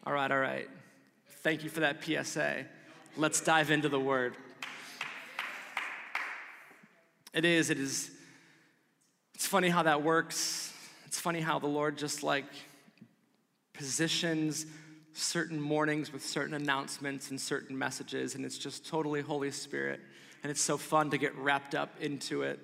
All 0.06 0.14
right, 0.14 0.32
all 0.32 0.40
right. 0.40 0.70
Thank 1.44 1.66
you 1.66 1.70
for 1.70 1.82
that 1.82 2.02
PSA. 2.02 2.64
Let's 3.18 3.42
dive 3.42 3.70
into 3.70 3.90
the 3.90 4.00
word. 4.00 4.38
It 7.34 7.44
is, 7.44 7.70
it 7.70 7.78
is, 7.78 8.10
it's 9.36 9.46
funny 9.46 9.68
how 9.68 9.84
that 9.84 10.04
works. 10.04 10.72
It's 11.06 11.20
funny 11.20 11.42
how 11.42 11.60
the 11.60 11.68
Lord 11.68 11.98
just 11.98 12.24
like 12.24 12.46
positions 13.74 14.66
certain 15.12 15.60
mornings 15.60 16.14
with 16.14 16.26
certain 16.26 16.54
announcements 16.54 17.30
and 17.30 17.42
certain 17.42 17.78
messages, 17.78 18.36
and 18.36 18.46
it's 18.46 18.58
just 18.58 18.88
totally 18.88 19.20
Holy 19.20 19.52
Spirit. 19.52 20.00
And 20.44 20.50
it's 20.50 20.62
so 20.62 20.78
fun 20.78 21.10
to 21.10 21.18
get 21.18 21.36
wrapped 21.36 21.76
up 21.76 21.90
into 22.00 22.44
it. 22.44 22.58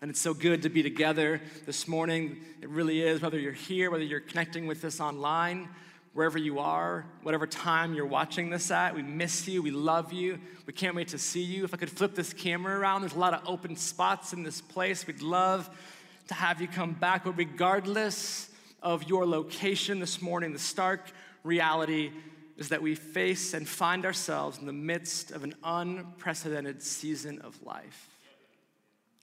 And 0.00 0.10
it's 0.10 0.20
so 0.20 0.32
good 0.32 0.62
to 0.62 0.70
be 0.70 0.82
together 0.82 1.42
this 1.66 1.86
morning. 1.86 2.40
It 2.62 2.70
really 2.70 3.02
is, 3.02 3.20
whether 3.20 3.38
you're 3.38 3.52
here, 3.52 3.90
whether 3.90 4.04
you're 4.04 4.20
connecting 4.20 4.66
with 4.66 4.86
us 4.86 5.00
online 5.00 5.68
wherever 6.12 6.38
you 6.38 6.58
are, 6.58 7.06
whatever 7.22 7.46
time 7.46 7.94
you're 7.94 8.06
watching 8.06 8.50
this 8.50 8.70
at. 8.70 8.94
We 8.94 9.02
miss 9.02 9.46
you. 9.46 9.62
We 9.62 9.70
love 9.70 10.12
you. 10.12 10.38
We 10.66 10.72
can't 10.72 10.96
wait 10.96 11.08
to 11.08 11.18
see 11.18 11.42
you. 11.42 11.64
If 11.64 11.72
I 11.72 11.76
could 11.76 11.90
flip 11.90 12.14
this 12.14 12.32
camera 12.32 12.78
around, 12.78 13.02
there's 13.02 13.14
a 13.14 13.18
lot 13.18 13.34
of 13.34 13.42
open 13.46 13.76
spots 13.76 14.32
in 14.32 14.42
this 14.42 14.60
place. 14.60 15.06
We'd 15.06 15.22
love 15.22 15.70
to 16.28 16.34
have 16.34 16.60
you 16.60 16.68
come 16.68 16.92
back. 16.92 17.24
But 17.24 17.36
regardless 17.36 18.50
of 18.82 19.04
your 19.04 19.24
location 19.24 20.00
this 20.00 20.20
morning, 20.20 20.52
the 20.52 20.58
stark 20.58 21.12
reality 21.44 22.10
is 22.56 22.68
that 22.68 22.82
we 22.82 22.94
face 22.94 23.54
and 23.54 23.66
find 23.66 24.04
ourselves 24.04 24.58
in 24.58 24.66
the 24.66 24.72
midst 24.72 25.30
of 25.30 25.44
an 25.44 25.54
unprecedented 25.62 26.82
season 26.82 27.38
of 27.40 27.60
life. 27.62 28.08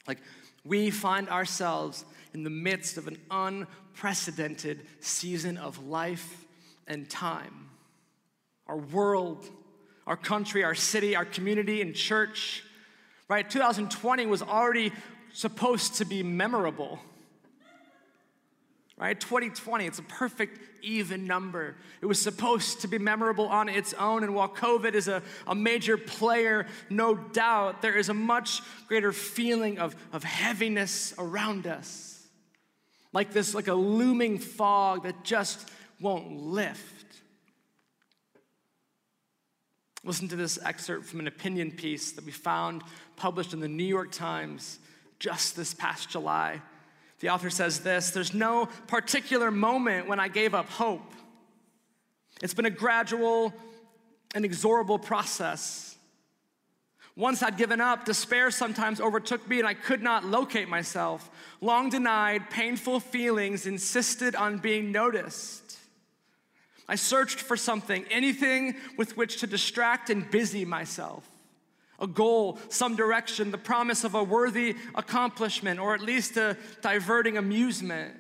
Like, 0.08 0.20
we 0.64 0.90
find 0.90 1.30
ourselves 1.30 2.06
in 2.34 2.44
the 2.44 2.50
midst 2.50 2.98
of 2.98 3.08
an 3.08 3.18
unprecedented 3.30 4.86
season 5.02 5.58
of 5.58 5.84
life 5.86 6.47
and 6.88 7.10
time. 7.10 7.70
Our 8.68 8.78
world, 8.78 9.50
our 10.06 10.18
country, 10.18 10.64
our 10.64 10.76
city, 10.76 11.16
our 11.16 11.26
community, 11.26 11.82
and 11.82 11.94
church. 11.94 12.64
Right? 13.28 13.48
2020 13.50 14.26
was 14.26 14.42
already 14.42 14.92
supposed 15.34 15.96
to 15.96 16.06
be 16.06 16.24
memorable. 16.24 17.00
Right? 18.98 19.20
2020, 19.20 19.86
it's 19.86 20.00
a 20.00 20.04
perfect 20.04 20.60
even 20.82 21.28
number. 21.28 21.76
It 22.02 22.08
was 22.08 22.20
supposed 22.20 22.82
to 22.82 22.88
be 22.88 22.98
memorable 22.98 23.48
on 23.48 23.70
its 23.70 23.94
own. 23.94 24.24
And 24.24 24.34
while 24.34 24.50
COVID 24.50 24.94
is 24.94 25.08
a, 25.08 25.22
a 25.46 25.54
major 25.54 25.98
player, 25.98 26.66
no 26.90 27.16
doubt, 27.16 27.82
there 27.82 27.96
is 27.96 28.10
a 28.10 28.14
much 28.14 28.62
greater 28.88 29.12
feeling 29.12 29.78
of, 29.78 29.96
of 30.12 30.24
heaviness 30.24 31.14
around 31.20 31.68
us. 31.68 32.26
Like 33.14 33.34
this, 33.34 33.54
like 33.54 33.68
a 33.68 33.74
looming 33.74 34.40
fog 34.40 35.04
that 35.04 35.24
just 35.24 35.70
won't 36.00 36.32
lift. 36.32 37.22
Listen 40.04 40.28
to 40.30 40.36
this 40.36 40.60
excerpt 40.64 41.06
from 41.06 41.20
an 41.20 41.28
opinion 41.28 41.72
piece 41.72 42.14
that 42.14 42.26
we 42.26 42.32
found 42.32 42.84
published 43.16 43.54
in 43.54 43.60
the 43.60 43.68
New 43.68 43.84
York 43.84 44.12
Times 44.12 44.80
just 45.20 45.56
this 45.56 45.74
past 45.74 46.10
July. 46.10 46.62
The 47.20 47.30
author 47.30 47.50
says 47.50 47.80
this 47.80 48.12
There's 48.12 48.34
no 48.34 48.68
particular 48.88 49.52
moment 49.52 50.08
when 50.08 50.20
I 50.20 50.28
gave 50.28 50.54
up 50.54 50.70
hope. 50.70 51.14
It's 52.42 52.54
been 52.54 52.66
a 52.66 52.72
gradual 52.72 53.54
inexorable 54.36 55.00
process. 55.00 55.96
Once 57.16 57.42
I'd 57.42 57.58
given 57.58 57.82
up, 57.82 58.06
despair 58.06 58.52
sometimes 58.52 59.02
overtook 59.02 59.48
me 59.50 59.58
and 59.58 59.68
I 59.68 59.74
could 59.74 60.04
not 60.04 60.24
locate 60.24 60.70
myself. 60.70 61.32
Long 61.62 61.90
denied, 61.90 62.52
painful 62.52 63.00
feelings 63.00 63.66
insisted 63.66 64.36
on 64.36 64.60
being 64.60 64.92
noticed. 64.92 65.80
I 66.88 66.96
searched 66.96 67.40
for 67.40 67.58
something, 67.58 68.06
anything 68.10 68.76
with 68.98 69.18
which 69.18 69.42
to 69.42 69.48
distract 69.48 70.10
and 70.10 70.30
busy 70.30 70.64
myself. 70.64 71.28
A 72.00 72.08
goal, 72.08 72.60
some 72.70 72.96
direction, 72.96 73.52
the 73.52 73.58
promise 73.58 74.04
of 74.04 74.16
a 74.16 74.24
worthy 74.24 74.76
accomplishment, 74.96 75.80
or 75.80 75.96
at 75.96 76.02
least 76.02 76.38
a 76.38 76.56
diverting 76.82 77.38
amusement. 77.38 78.16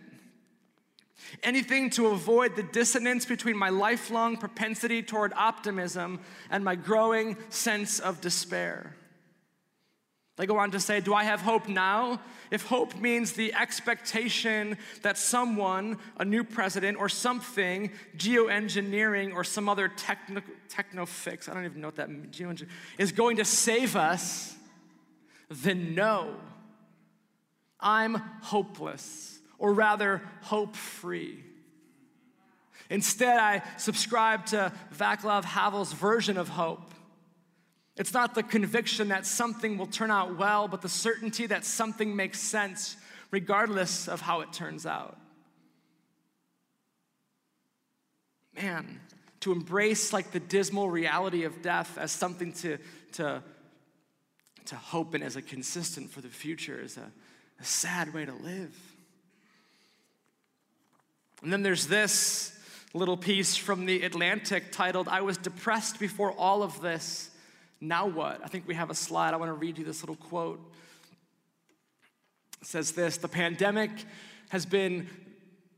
Anything 1.44 1.90
to 1.92 2.08
avoid 2.08 2.56
the 2.56 2.64
dissonance 2.64 3.26
between 3.26 3.58
my 3.58 3.70
lifelong 3.70 4.38
propensity 4.38 5.02
toward 5.02 5.34
optimism 5.34 6.20
and 6.50 6.64
my 6.64 6.76
growing 6.76 7.38
sense 7.50 8.00
of 8.00 8.22
despair. 8.22 8.96
They 10.38 10.46
go 10.46 10.58
on 10.58 10.72
to 10.72 10.79
say, 10.79 11.01
Do 11.01 11.13
I 11.13 11.24
have 11.24 11.41
hope 11.41 11.67
now? 11.67 12.22
If 12.50 12.65
hope 12.65 12.96
means 12.96 13.34
the 13.34 13.53
expectation 13.53 14.77
that 15.01 15.17
someone, 15.17 15.98
a 16.17 16.24
new 16.24 16.44
president 16.44 16.98
or 16.98 17.10
something, 17.10 17.91
geoengineering 18.15 19.34
or 19.34 19.44
some 19.44 19.67
other 19.67 19.89
techno, 19.89 20.41
techno 20.70 21.06
fix, 21.06 21.50
I 21.50 21.53
don't 21.53 21.65
even 21.65 21.82
know 21.82 21.88
what 21.88 21.98
that 21.98 22.10
means, 22.10 22.63
is 22.98 23.12
going 23.12 23.38
to 23.38 23.46
save 23.46 23.96
us, 23.96 24.56
then 25.50 25.94
no. 25.94 26.36
I'm 27.79 28.15
hopeless, 28.41 29.39
or 29.60 29.74
rather, 29.74 30.22
hope 30.41 30.75
free. 30.75 31.44
Instead, 32.89 33.38
I 33.38 33.63
subscribe 33.77 34.46
to 34.48 34.72
Václav 34.96 35.44
Havel's 35.44 35.94
version 35.94 36.38
of 36.38 36.48
hope 36.48 36.94
it's 37.98 38.13
not 38.13 38.36
the 38.36 38.44
conviction 38.44 39.08
that 39.08 39.25
something 39.25 39.77
will 39.77 39.88
turn 39.88 40.12
out 40.12 40.38
well, 40.38 40.68
but 40.68 40.82
the 40.82 40.89
certainty 40.89 41.48
that 41.48 41.66
something 41.66 42.16
makes 42.16 42.39
sense 42.39 42.96
regardless 43.32 44.08
of 44.08 44.22
how 44.22 44.42
it 44.42 44.54
turns 44.54 44.86
out. 44.86 45.18
Man, 48.56 49.00
to 49.42 49.51
embrace 49.51 50.13
like 50.13 50.32
the 50.32 50.39
dismal 50.39 50.89
reality 50.89 51.44
of 51.44 51.62
death 51.62 51.98
as 51.98 52.12
something 52.12 52.54
to, 52.54 52.77
to, 53.13 53.44
to 54.66 54.75
hope 54.75 55.16
in 55.16 55.24
as 55.24 55.36
a 55.36 55.42
consistent 55.42 56.12
for 56.12 56.22
the 56.22 56.27
future 56.27 56.80
is 56.80 56.98
a, 56.98 57.12
a 57.60 57.63
sad 57.63 58.13
way 58.13 58.25
to 58.25 58.34
live. 58.34 58.75
And 61.42 61.51
then 61.51 61.63
there's 61.63 61.88
this 61.88 62.58
little 62.94 63.18
piece 63.18 63.56
from 63.56 63.86
the 63.86 64.04
Atlantic 64.04 64.72
titled, 64.72 65.08
I 65.08 65.22
was 65.22 65.38
depressed 65.38 66.00
before 66.00 66.32
all 66.32 66.63
of 66.63 66.82
this 66.82 67.30
now 67.79 68.07
what? 68.07 68.41
I 68.43 68.48
think 68.48 68.67
we 68.67 68.75
have 68.75 68.89
a 68.89 68.96
slide. 68.96 69.34
I 69.34 69.38
want 69.38 69.50
to 69.50 69.53
read 69.53 69.77
you 69.77 69.86
this 69.86 70.01
little 70.01 70.15
quote. 70.15 70.60
It 72.62 72.67
says 72.67 72.91
this 72.91 73.17
The 73.17 73.27
pandemic 73.27 73.91
has 74.50 74.65
been 74.65 75.07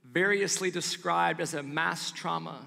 variously 0.03 0.71
described 0.71 1.41
as 1.41 1.53
a 1.53 1.61
mass 1.61 2.11
trauma, 2.11 2.59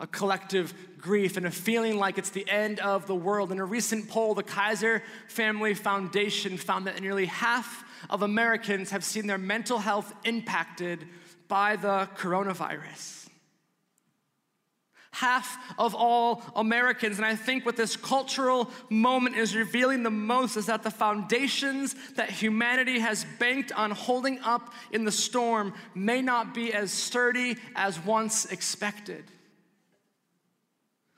a 0.00 0.06
collective 0.06 0.72
grief, 0.98 1.36
and 1.36 1.46
a 1.46 1.50
feeling 1.50 1.98
like 1.98 2.18
it's 2.18 2.30
the 2.30 2.48
end 2.48 2.80
of 2.80 3.06
the 3.06 3.14
world. 3.14 3.52
In 3.52 3.58
a 3.58 3.64
recent 3.64 4.08
poll, 4.08 4.34
the 4.34 4.42
Kaiser 4.42 5.02
Family 5.28 5.74
Foundation 5.74 6.56
found 6.56 6.86
that 6.86 7.00
nearly 7.00 7.26
half 7.26 7.84
of 8.08 8.22
Americans 8.22 8.90
have 8.90 9.04
seen 9.04 9.26
their 9.26 9.38
mental 9.38 9.78
health 9.78 10.12
impacted 10.24 11.06
by 11.48 11.76
the 11.76 12.08
coronavirus 12.16 13.25
half 15.16 15.56
of 15.78 15.94
all 15.94 16.42
Americans. 16.54 17.16
And 17.16 17.24
I 17.24 17.34
think 17.34 17.64
what 17.64 17.76
this 17.76 17.96
cultural 17.96 18.70
moment 18.90 19.36
is 19.36 19.56
revealing 19.56 20.02
the 20.02 20.10
most 20.10 20.56
is 20.56 20.66
that 20.66 20.82
the 20.82 20.90
foundations 20.90 21.94
that 22.16 22.28
humanity 22.28 22.98
has 22.98 23.24
banked 23.38 23.72
on 23.72 23.92
holding 23.92 24.38
up 24.40 24.74
in 24.92 25.04
the 25.04 25.12
storm 25.12 25.72
may 25.94 26.20
not 26.20 26.52
be 26.52 26.74
as 26.74 26.92
sturdy 26.92 27.56
as 27.74 27.98
once 27.98 28.44
expected. 28.44 29.24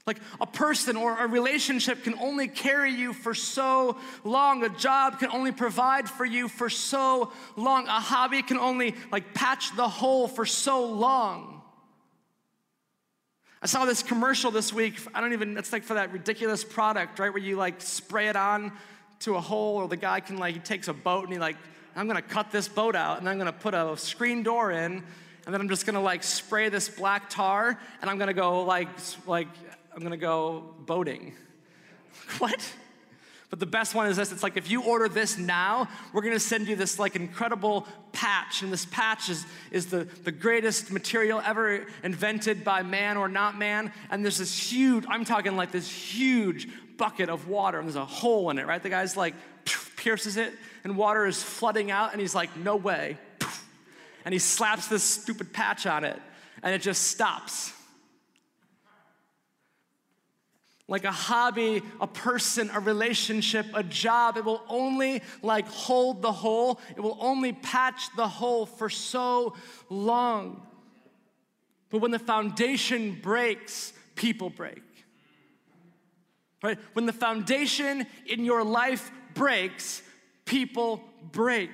Like 0.06 0.20
a 0.40 0.46
person 0.46 0.96
or 0.96 1.18
a 1.18 1.26
relationship 1.26 2.04
can 2.04 2.14
only 2.20 2.46
carry 2.46 2.92
you 2.92 3.12
for 3.12 3.34
so 3.34 3.98
long. 4.22 4.62
A 4.62 4.68
job 4.68 5.18
can 5.18 5.30
only 5.32 5.52
provide 5.52 6.08
for 6.08 6.24
you 6.24 6.48
for 6.48 6.70
so 6.70 7.32
long. 7.56 7.88
A 7.88 8.00
hobby 8.00 8.42
can 8.42 8.58
only 8.58 8.94
like 9.10 9.34
patch 9.34 9.74
the 9.76 9.88
hole 9.88 10.28
for 10.28 10.46
so 10.46 10.86
long. 10.86 11.57
I 13.60 13.66
saw 13.66 13.84
this 13.84 14.04
commercial 14.04 14.52
this 14.52 14.72
week. 14.72 15.00
I 15.12 15.20
don't 15.20 15.32
even, 15.32 15.58
it's 15.58 15.72
like 15.72 15.82
for 15.82 15.94
that 15.94 16.12
ridiculous 16.12 16.62
product, 16.62 17.18
right? 17.18 17.32
Where 17.32 17.42
you 17.42 17.56
like 17.56 17.80
spray 17.80 18.28
it 18.28 18.36
on 18.36 18.72
to 19.20 19.34
a 19.34 19.40
hole, 19.40 19.78
or 19.78 19.88
the 19.88 19.96
guy 19.96 20.20
can 20.20 20.38
like, 20.38 20.54
he 20.54 20.60
takes 20.60 20.86
a 20.86 20.92
boat 20.92 21.24
and 21.24 21.32
he 21.32 21.40
like, 21.40 21.56
I'm 21.96 22.06
gonna 22.06 22.22
cut 22.22 22.52
this 22.52 22.68
boat 22.68 22.94
out 22.94 23.18
and 23.18 23.28
I'm 23.28 23.36
gonna 23.36 23.52
put 23.52 23.74
a 23.74 23.96
screen 23.96 24.44
door 24.44 24.70
in 24.70 25.02
and 25.44 25.54
then 25.54 25.60
I'm 25.60 25.68
just 25.68 25.86
gonna 25.86 26.00
like 26.00 26.22
spray 26.22 26.68
this 26.68 26.88
black 26.88 27.28
tar 27.28 27.80
and 28.00 28.08
I'm 28.08 28.18
gonna 28.18 28.32
go 28.32 28.62
like, 28.62 28.88
like 29.26 29.48
I'm 29.92 30.02
gonna 30.02 30.16
go 30.16 30.74
boating. 30.86 31.34
what? 32.38 32.60
But 33.50 33.60
the 33.60 33.66
best 33.66 33.94
one 33.94 34.06
is 34.08 34.16
this 34.18 34.30
it's 34.30 34.42
like 34.42 34.56
if 34.56 34.70
you 34.70 34.82
order 34.82 35.08
this 35.08 35.38
now, 35.38 35.88
we're 36.12 36.22
gonna 36.22 36.38
send 36.38 36.68
you 36.68 36.76
this 36.76 36.98
like 36.98 37.16
incredible 37.16 37.86
patch. 38.12 38.62
And 38.62 38.72
this 38.72 38.84
patch 38.84 39.30
is, 39.30 39.46
is 39.70 39.86
the, 39.86 40.04
the 40.24 40.32
greatest 40.32 40.90
material 40.90 41.40
ever 41.44 41.86
invented 42.02 42.62
by 42.62 42.82
man 42.82 43.16
or 43.16 43.28
not 43.28 43.56
man. 43.56 43.92
And 44.10 44.22
there's 44.22 44.38
this 44.38 44.70
huge, 44.70 45.04
I'm 45.08 45.24
talking 45.24 45.56
like 45.56 45.72
this 45.72 45.90
huge 45.90 46.68
bucket 46.98 47.30
of 47.30 47.48
water, 47.48 47.78
and 47.78 47.86
there's 47.86 47.96
a 47.96 48.04
hole 48.04 48.50
in 48.50 48.58
it, 48.58 48.66
right? 48.66 48.82
The 48.82 48.90
guy's 48.90 49.16
like 49.16 49.34
pierces 49.96 50.36
it, 50.36 50.52
and 50.84 50.96
water 50.96 51.26
is 51.26 51.42
flooding 51.42 51.90
out, 51.90 52.12
and 52.12 52.20
he's 52.20 52.34
like, 52.34 52.54
no 52.56 52.76
way. 52.76 53.16
And 54.24 54.32
he 54.32 54.38
slaps 54.38 54.88
this 54.88 55.02
stupid 55.02 55.52
patch 55.52 55.86
on 55.86 56.04
it, 56.04 56.20
and 56.62 56.74
it 56.74 56.82
just 56.82 57.04
stops 57.04 57.72
like 60.88 61.04
a 61.04 61.12
hobby, 61.12 61.82
a 62.00 62.06
person, 62.06 62.70
a 62.72 62.80
relationship, 62.80 63.66
a 63.74 63.82
job. 63.82 64.38
It 64.38 64.44
will 64.44 64.62
only 64.68 65.22
like 65.42 65.68
hold 65.68 66.22
the 66.22 66.32
hole. 66.32 66.80
It 66.96 67.00
will 67.00 67.18
only 67.20 67.52
patch 67.52 68.08
the 68.16 68.26
hole 68.26 68.64
for 68.64 68.88
so 68.88 69.54
long. 69.90 70.66
But 71.90 71.98
when 71.98 72.10
the 72.10 72.18
foundation 72.18 73.18
breaks, 73.20 73.92
people 74.14 74.48
break. 74.50 74.82
Right? 76.62 76.78
When 76.94 77.06
the 77.06 77.12
foundation 77.12 78.06
in 78.26 78.44
your 78.44 78.64
life 78.64 79.10
breaks, 79.34 80.02
people 80.44 81.02
break. 81.30 81.70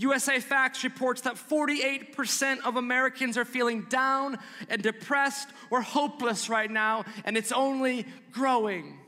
USA 0.00 0.40
Facts 0.40 0.82
reports 0.82 1.20
that 1.22 1.34
48% 1.34 2.60
of 2.64 2.76
Americans 2.76 3.36
are 3.36 3.44
feeling 3.44 3.82
down 3.90 4.38
and 4.70 4.82
depressed 4.82 5.48
or 5.70 5.82
hopeless 5.82 6.48
right 6.48 6.70
now, 6.70 7.04
and 7.26 7.36
it's 7.36 7.52
only 7.52 8.06
growing. 8.32 8.98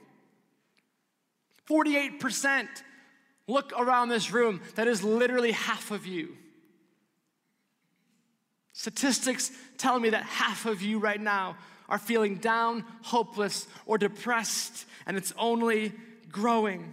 48%. 1.66 2.68
Look 3.48 3.72
around 3.76 4.10
this 4.10 4.32
room, 4.32 4.60
that 4.74 4.86
is 4.86 5.02
literally 5.02 5.52
half 5.52 5.90
of 5.90 6.06
you. 6.06 6.36
Statistics 8.74 9.50
tell 9.78 9.98
me 9.98 10.10
that 10.10 10.24
half 10.24 10.66
of 10.66 10.82
you 10.82 10.98
right 10.98 11.20
now 11.20 11.56
are 11.88 11.98
feeling 11.98 12.36
down, 12.36 12.84
hopeless, 13.00 13.66
or 13.86 13.96
depressed, 13.96 14.84
and 15.06 15.16
it's 15.16 15.32
only 15.38 15.92
growing. 16.30 16.92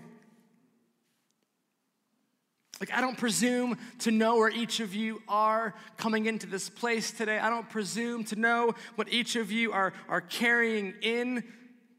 Like, 2.80 2.94
I 2.94 3.02
don't 3.02 3.18
presume 3.18 3.78
to 4.00 4.12
know 4.12 4.38
where 4.38 4.50
each 4.50 4.80
of 4.80 4.96
you 4.96 5.22
are 5.28 5.74
coming 5.98 6.28
into 6.28 6.48
this 6.48 6.70
place 6.70 7.12
today. 7.12 7.38
I 7.38 7.50
don't 7.50 7.70
presume 7.70 8.24
to 8.26 8.38
know 8.38 8.74
what 8.96 9.12
each 9.12 9.36
of 9.36 9.52
you 9.52 9.74
are, 9.74 9.94
are 10.08 10.22
carrying 10.22 10.94
in 11.02 11.44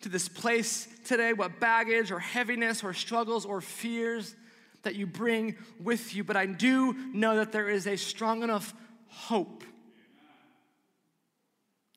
to 0.00 0.08
this 0.08 0.28
place 0.28 0.88
today, 1.04 1.34
what 1.34 1.60
baggage 1.60 2.10
or 2.10 2.18
heaviness 2.18 2.82
or 2.82 2.94
struggles 2.94 3.44
or 3.44 3.60
fears 3.60 4.34
that 4.82 4.94
you 4.94 5.06
bring 5.06 5.56
with 5.82 6.14
you. 6.14 6.24
But 6.24 6.36
I 6.36 6.46
do 6.46 6.94
know 7.12 7.36
that 7.36 7.52
there 7.52 7.68
is 7.68 7.86
a 7.86 7.96
strong 7.96 8.42
enough 8.42 8.72
hope 9.08 9.64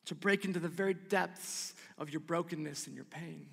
to 0.04 0.14
break 0.14 0.44
into 0.44 0.60
the 0.60 0.68
very 0.68 0.92
depths 0.92 1.74
of 1.96 2.10
your 2.10 2.20
brokenness 2.20 2.86
and 2.86 2.94
your 2.94 3.06
pain 3.06 3.46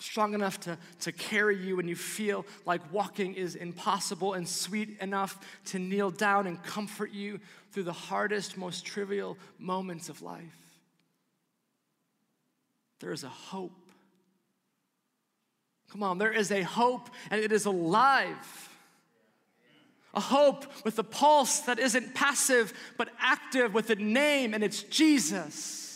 strong 0.00 0.34
enough 0.34 0.58
to, 0.60 0.76
to 1.00 1.12
carry 1.12 1.56
you 1.56 1.76
when 1.76 1.86
you 1.86 1.94
feel 1.94 2.44
like 2.66 2.80
walking 2.92 3.34
is 3.34 3.54
impossible, 3.54 4.32
and 4.32 4.48
sweet 4.48 4.98
enough 5.00 5.38
to 5.66 5.78
kneel 5.78 6.10
down 6.10 6.46
and 6.46 6.62
comfort 6.62 7.12
you 7.12 7.38
through 7.70 7.84
the 7.84 7.92
hardest, 7.92 8.56
most 8.56 8.84
trivial 8.84 9.38
moments 9.58 10.08
of 10.08 10.22
life. 10.22 10.42
There 13.00 13.12
is 13.12 13.24
a 13.24 13.28
hope. 13.28 13.72
Come 15.92 16.02
on, 16.02 16.18
there 16.18 16.32
is 16.32 16.50
a 16.50 16.62
hope, 16.62 17.10
and 17.30 17.40
it 17.40 17.52
is 17.52 17.66
alive. 17.66 18.68
A 20.14 20.20
hope 20.20 20.64
with 20.84 20.98
a 20.98 21.04
pulse 21.04 21.60
that 21.60 21.78
isn't 21.78 22.14
passive 22.14 22.72
but 22.96 23.10
active 23.20 23.74
with 23.74 23.90
a 23.90 23.96
name, 23.96 24.54
and 24.54 24.64
it's 24.64 24.82
Jesus. 24.82 25.89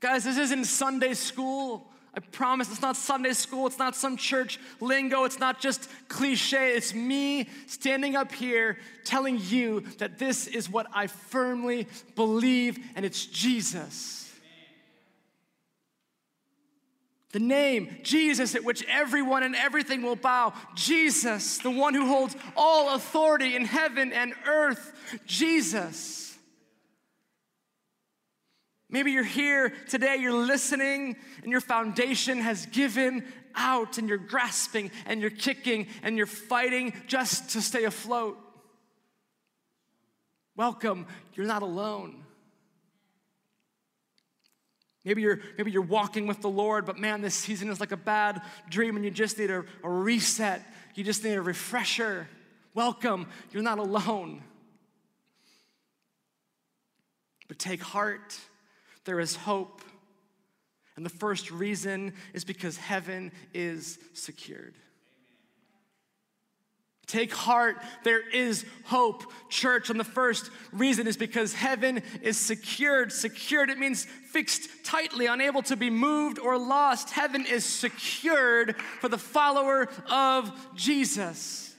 Guys, 0.00 0.24
this 0.24 0.36
isn't 0.36 0.66
Sunday 0.66 1.14
school. 1.14 1.90
I 2.12 2.20
promise 2.20 2.70
it's 2.70 2.82
not 2.82 2.96
Sunday 2.96 3.32
school. 3.32 3.66
It's 3.66 3.78
not 3.78 3.94
some 3.96 4.16
church 4.16 4.58
lingo. 4.80 5.24
It's 5.24 5.38
not 5.38 5.60
just 5.60 5.88
cliche. 6.08 6.74
It's 6.74 6.94
me 6.94 7.48
standing 7.66 8.14
up 8.14 8.32
here 8.32 8.78
telling 9.04 9.38
you 9.40 9.80
that 9.98 10.18
this 10.18 10.46
is 10.46 10.68
what 10.68 10.86
I 10.92 11.06
firmly 11.06 11.86
believe, 12.14 12.78
and 12.94 13.04
it's 13.04 13.26
Jesus. 13.26 14.22
The 17.32 17.38
name, 17.38 17.98
Jesus, 18.02 18.54
at 18.54 18.64
which 18.64 18.82
everyone 18.88 19.42
and 19.42 19.54
everything 19.54 20.02
will 20.02 20.16
bow. 20.16 20.54
Jesus, 20.74 21.58
the 21.58 21.70
one 21.70 21.92
who 21.92 22.06
holds 22.06 22.34
all 22.56 22.94
authority 22.94 23.56
in 23.56 23.66
heaven 23.66 24.12
and 24.12 24.32
earth. 24.46 24.92
Jesus. 25.26 26.25
Maybe 28.96 29.12
you're 29.12 29.24
here 29.24 29.74
today, 29.88 30.16
you're 30.16 30.32
listening, 30.32 31.16
and 31.42 31.52
your 31.52 31.60
foundation 31.60 32.38
has 32.38 32.64
given 32.64 33.26
out, 33.54 33.98
and 33.98 34.08
you're 34.08 34.16
grasping, 34.16 34.90
and 35.04 35.20
you're 35.20 35.28
kicking, 35.28 35.88
and 36.02 36.16
you're 36.16 36.24
fighting 36.24 36.94
just 37.06 37.50
to 37.50 37.60
stay 37.60 37.84
afloat. 37.84 38.38
Welcome, 40.56 41.06
you're 41.34 41.44
not 41.44 41.60
alone. 41.60 42.24
Maybe 45.04 45.20
you're, 45.20 45.40
maybe 45.58 45.72
you're 45.72 45.82
walking 45.82 46.26
with 46.26 46.40
the 46.40 46.48
Lord, 46.48 46.86
but 46.86 46.96
man, 46.96 47.20
this 47.20 47.34
season 47.34 47.68
is 47.68 47.80
like 47.80 47.92
a 47.92 47.98
bad 47.98 48.40
dream 48.70 48.96
and 48.96 49.04
you 49.04 49.10
just 49.10 49.38
need 49.38 49.50
a, 49.50 49.62
a 49.84 49.90
reset. 49.90 50.62
You 50.94 51.04
just 51.04 51.22
need 51.22 51.34
a 51.34 51.42
refresher. 51.42 52.30
Welcome, 52.72 53.28
you're 53.52 53.62
not 53.62 53.78
alone. 53.78 54.42
But 57.46 57.58
take 57.58 57.82
heart 57.82 58.40
there 59.06 59.20
is 59.20 59.34
hope. 59.34 59.80
And 60.96 61.04
the 61.04 61.10
first 61.10 61.50
reason 61.50 62.12
is 62.34 62.44
because 62.44 62.76
heaven 62.76 63.32
is 63.54 63.98
secured. 64.12 64.74
Take 67.06 67.32
heart, 67.32 67.76
there 68.02 68.28
is 68.28 68.64
hope. 68.84 69.32
Church, 69.48 69.90
and 69.90 70.00
the 70.00 70.04
first 70.04 70.50
reason 70.72 71.06
is 71.06 71.16
because 71.16 71.54
heaven 71.54 72.02
is 72.20 72.36
secured. 72.36 73.12
Secured, 73.12 73.70
it 73.70 73.78
means 73.78 74.04
fixed 74.04 74.68
tightly, 74.84 75.26
unable 75.26 75.62
to 75.62 75.76
be 75.76 75.88
moved 75.88 76.40
or 76.40 76.58
lost. 76.58 77.10
Heaven 77.10 77.46
is 77.46 77.64
secured 77.64 78.74
for 79.00 79.08
the 79.08 79.18
follower 79.18 79.88
of 80.10 80.50
Jesus. 80.74 81.74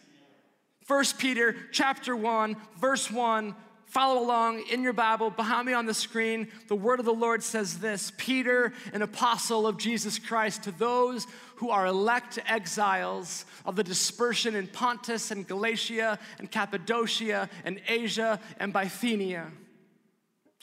First 0.86 1.18
Peter 1.18 1.58
chapter 1.74 2.16
1, 2.16 2.56
verse 2.80 3.12
1 3.12 3.54
follow 3.88 4.22
along 4.22 4.64
in 4.70 4.84
your 4.84 4.94
Bible 4.94 5.30
behind 5.30 5.66
me 5.66 5.74
on 5.74 5.86
the 5.86 5.94
screen. 5.94 6.48
The 6.68 6.76
word 6.76 7.00
of 7.00 7.06
the 7.06 7.14
Lord 7.14 7.42
says 7.42 7.80
this 7.80 8.12
Peter, 8.18 8.74
an 8.94 9.02
apostle 9.02 9.66
of 9.66 9.78
Jesus 9.78 10.20
Christ, 10.20 10.64
to 10.64 10.72
those 10.72 11.26
who 11.56 11.72
are 11.72 11.88
elect 11.88 12.38
exiles 12.46 13.46
of 13.66 13.76
the 13.76 13.84
dispersion 13.84 14.56
in 14.56 14.68
Pontus 14.68 15.32
and 15.32 15.48
Galatia 15.48 16.20
and 16.38 16.52
Cappadocia 16.52 17.50
and 17.66 17.82
Asia 17.88 18.40
and 18.60 18.72
Bithynia 18.72 19.48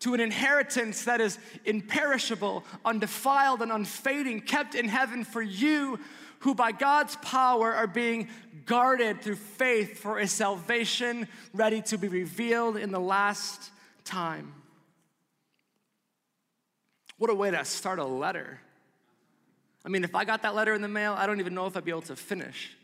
to 0.00 0.14
an 0.14 0.20
inheritance 0.20 1.04
that 1.04 1.20
is 1.20 1.38
imperishable, 1.64 2.64
undefiled, 2.84 3.62
and 3.62 3.70
unfading, 3.70 4.40
kept 4.40 4.74
in 4.74 4.88
heaven 4.88 5.24
for 5.24 5.42
you, 5.42 5.98
who 6.40 6.54
by 6.54 6.72
God's 6.72 7.16
power 7.16 7.74
are 7.74 7.86
being 7.86 8.28
guarded 8.64 9.20
through 9.20 9.36
faith 9.36 9.98
for 9.98 10.18
a 10.18 10.26
salvation 10.26 11.28
ready 11.52 11.82
to 11.82 11.98
be 11.98 12.08
revealed 12.08 12.76
in 12.76 12.90
the 12.92 13.00
last 13.00 13.70
time. 14.04 14.54
What 17.18 17.28
a 17.28 17.34
way 17.34 17.50
to 17.50 17.64
start 17.66 17.98
a 17.98 18.04
letter. 18.04 18.58
I 19.84 19.90
mean, 19.90 20.04
if 20.04 20.14
I 20.14 20.24
got 20.24 20.42
that 20.42 20.54
letter 20.54 20.72
in 20.72 20.80
the 20.80 20.88
mail, 20.88 21.14
I 21.16 21.26
don't 21.26 21.40
even 21.40 21.54
know 21.54 21.66
if 21.66 21.76
I'd 21.76 21.84
be 21.84 21.90
able 21.90 22.00
to 22.02 22.16
finish. 22.16 22.74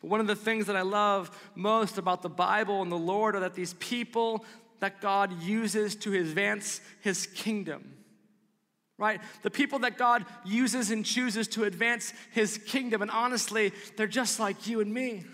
But 0.00 0.10
one 0.10 0.20
of 0.20 0.28
the 0.28 0.36
things 0.36 0.66
that 0.66 0.76
I 0.76 0.82
love 0.82 1.36
most 1.56 1.98
about 1.98 2.22
the 2.22 2.28
Bible 2.28 2.82
and 2.82 2.92
the 2.92 2.96
Lord 2.96 3.34
are 3.34 3.40
that 3.40 3.54
these 3.54 3.74
people 3.74 4.44
that 4.82 5.00
God 5.00 5.40
uses 5.44 5.94
to 5.94 6.12
advance 6.12 6.80
his 7.02 7.28
kingdom. 7.28 7.94
Right? 8.98 9.20
The 9.42 9.50
people 9.50 9.78
that 9.80 9.96
God 9.96 10.26
uses 10.44 10.90
and 10.90 11.06
chooses 11.06 11.46
to 11.48 11.62
advance 11.62 12.12
his 12.32 12.58
kingdom. 12.58 13.00
And 13.00 13.10
honestly, 13.10 13.72
they're 13.96 14.08
just 14.08 14.40
like 14.40 14.66
you 14.66 14.80
and 14.80 14.92
me. 14.92 15.24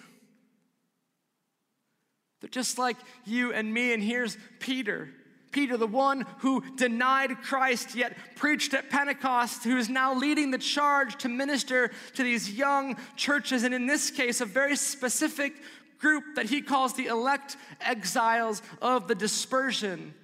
They're 2.42 2.50
just 2.50 2.76
like 2.76 2.98
you 3.24 3.54
and 3.54 3.72
me. 3.72 3.94
And 3.94 4.02
here's 4.02 4.36
Peter. 4.60 5.08
Peter, 5.50 5.78
the 5.78 5.86
one 5.86 6.26
who 6.40 6.62
denied 6.76 7.40
Christ 7.42 7.94
yet 7.94 8.18
preached 8.36 8.74
at 8.74 8.90
Pentecost, 8.90 9.64
who 9.64 9.78
is 9.78 9.88
now 9.88 10.14
leading 10.14 10.50
the 10.50 10.58
charge 10.58 11.16
to 11.22 11.28
minister 11.30 11.90
to 12.16 12.22
these 12.22 12.52
young 12.52 12.98
churches, 13.16 13.62
and 13.62 13.74
in 13.74 13.86
this 13.86 14.10
case, 14.10 14.42
a 14.42 14.44
very 14.44 14.76
specific 14.76 15.54
group 15.98 16.24
that 16.36 16.46
he 16.46 16.60
calls 16.60 16.94
the 16.94 17.06
elect 17.06 17.56
exiles 17.80 18.62
of 18.80 19.08
the 19.08 19.14
dispersion. 19.14 20.14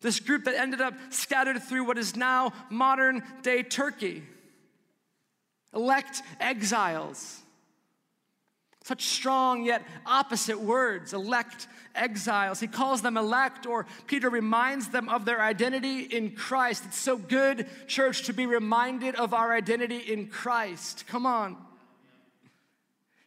This 0.00 0.20
group 0.20 0.44
that 0.44 0.56
ended 0.56 0.80
up 0.80 0.94
scattered 1.10 1.62
through 1.62 1.84
what 1.84 1.98
is 1.98 2.16
now 2.16 2.52
modern 2.70 3.22
day 3.42 3.62
Turkey. 3.62 4.24
Elect 5.74 6.22
exiles. 6.40 7.38
Such 8.84 9.04
strong 9.04 9.64
yet 9.64 9.82
opposite 10.04 10.60
words, 10.60 11.12
elect 11.12 11.68
exiles. 11.94 12.58
He 12.58 12.66
calls 12.66 13.00
them 13.00 13.16
elect, 13.16 13.64
or 13.64 13.86
Peter 14.08 14.28
reminds 14.28 14.88
them 14.88 15.08
of 15.08 15.24
their 15.24 15.40
identity 15.40 16.00
in 16.00 16.32
Christ. 16.32 16.84
It's 16.86 16.98
so 16.98 17.16
good, 17.16 17.68
church, 17.86 18.24
to 18.24 18.32
be 18.32 18.44
reminded 18.44 19.14
of 19.14 19.32
our 19.32 19.52
identity 19.52 19.98
in 19.98 20.26
Christ. 20.26 21.04
Come 21.06 21.26
on. 21.26 21.56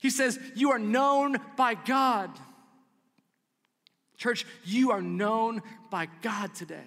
He 0.06 0.12
says, 0.12 0.40
You 0.54 0.70
are 0.70 0.78
known 0.78 1.38
by 1.58 1.74
God. 1.74 2.30
Church, 4.18 4.46
you 4.64 4.92
are 4.92 5.02
known 5.02 5.64
by 5.90 6.10
God 6.22 6.54
today. 6.54 6.86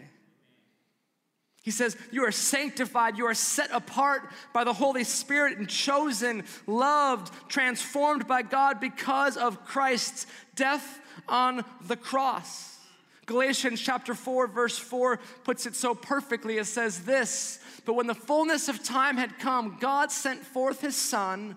He 1.65 1.73
says, 1.73 1.97
You 2.13 2.25
are 2.27 2.31
sanctified, 2.31 3.19
you 3.19 3.27
are 3.27 3.35
set 3.35 3.73
apart 3.73 4.23
by 4.55 4.63
the 4.63 4.73
Holy 4.73 5.03
Spirit 5.03 5.59
and 5.59 5.69
chosen, 5.69 6.45
loved, 6.69 7.35
transformed 7.49 8.29
by 8.29 8.43
God 8.43 8.79
because 8.79 9.37
of 9.37 9.65
Christ's 9.65 10.29
death 10.55 11.01
on 11.27 11.65
the 11.89 11.97
cross. 11.97 12.79
Galatians 13.27 13.81
chapter 13.81 14.15
4, 14.15 14.47
verse 14.47 14.79
4 14.79 15.19
puts 15.43 15.67
it 15.67 15.75
so 15.75 15.93
perfectly. 15.93 16.59
It 16.59 16.67
says 16.67 17.01
this 17.01 17.59
But 17.85 17.95
when 17.95 18.07
the 18.07 18.15
fullness 18.15 18.69
of 18.69 18.85
time 18.85 19.17
had 19.17 19.41
come, 19.41 19.77
God 19.81 20.13
sent 20.13 20.45
forth 20.45 20.81
his 20.83 20.95
Son 20.95 21.57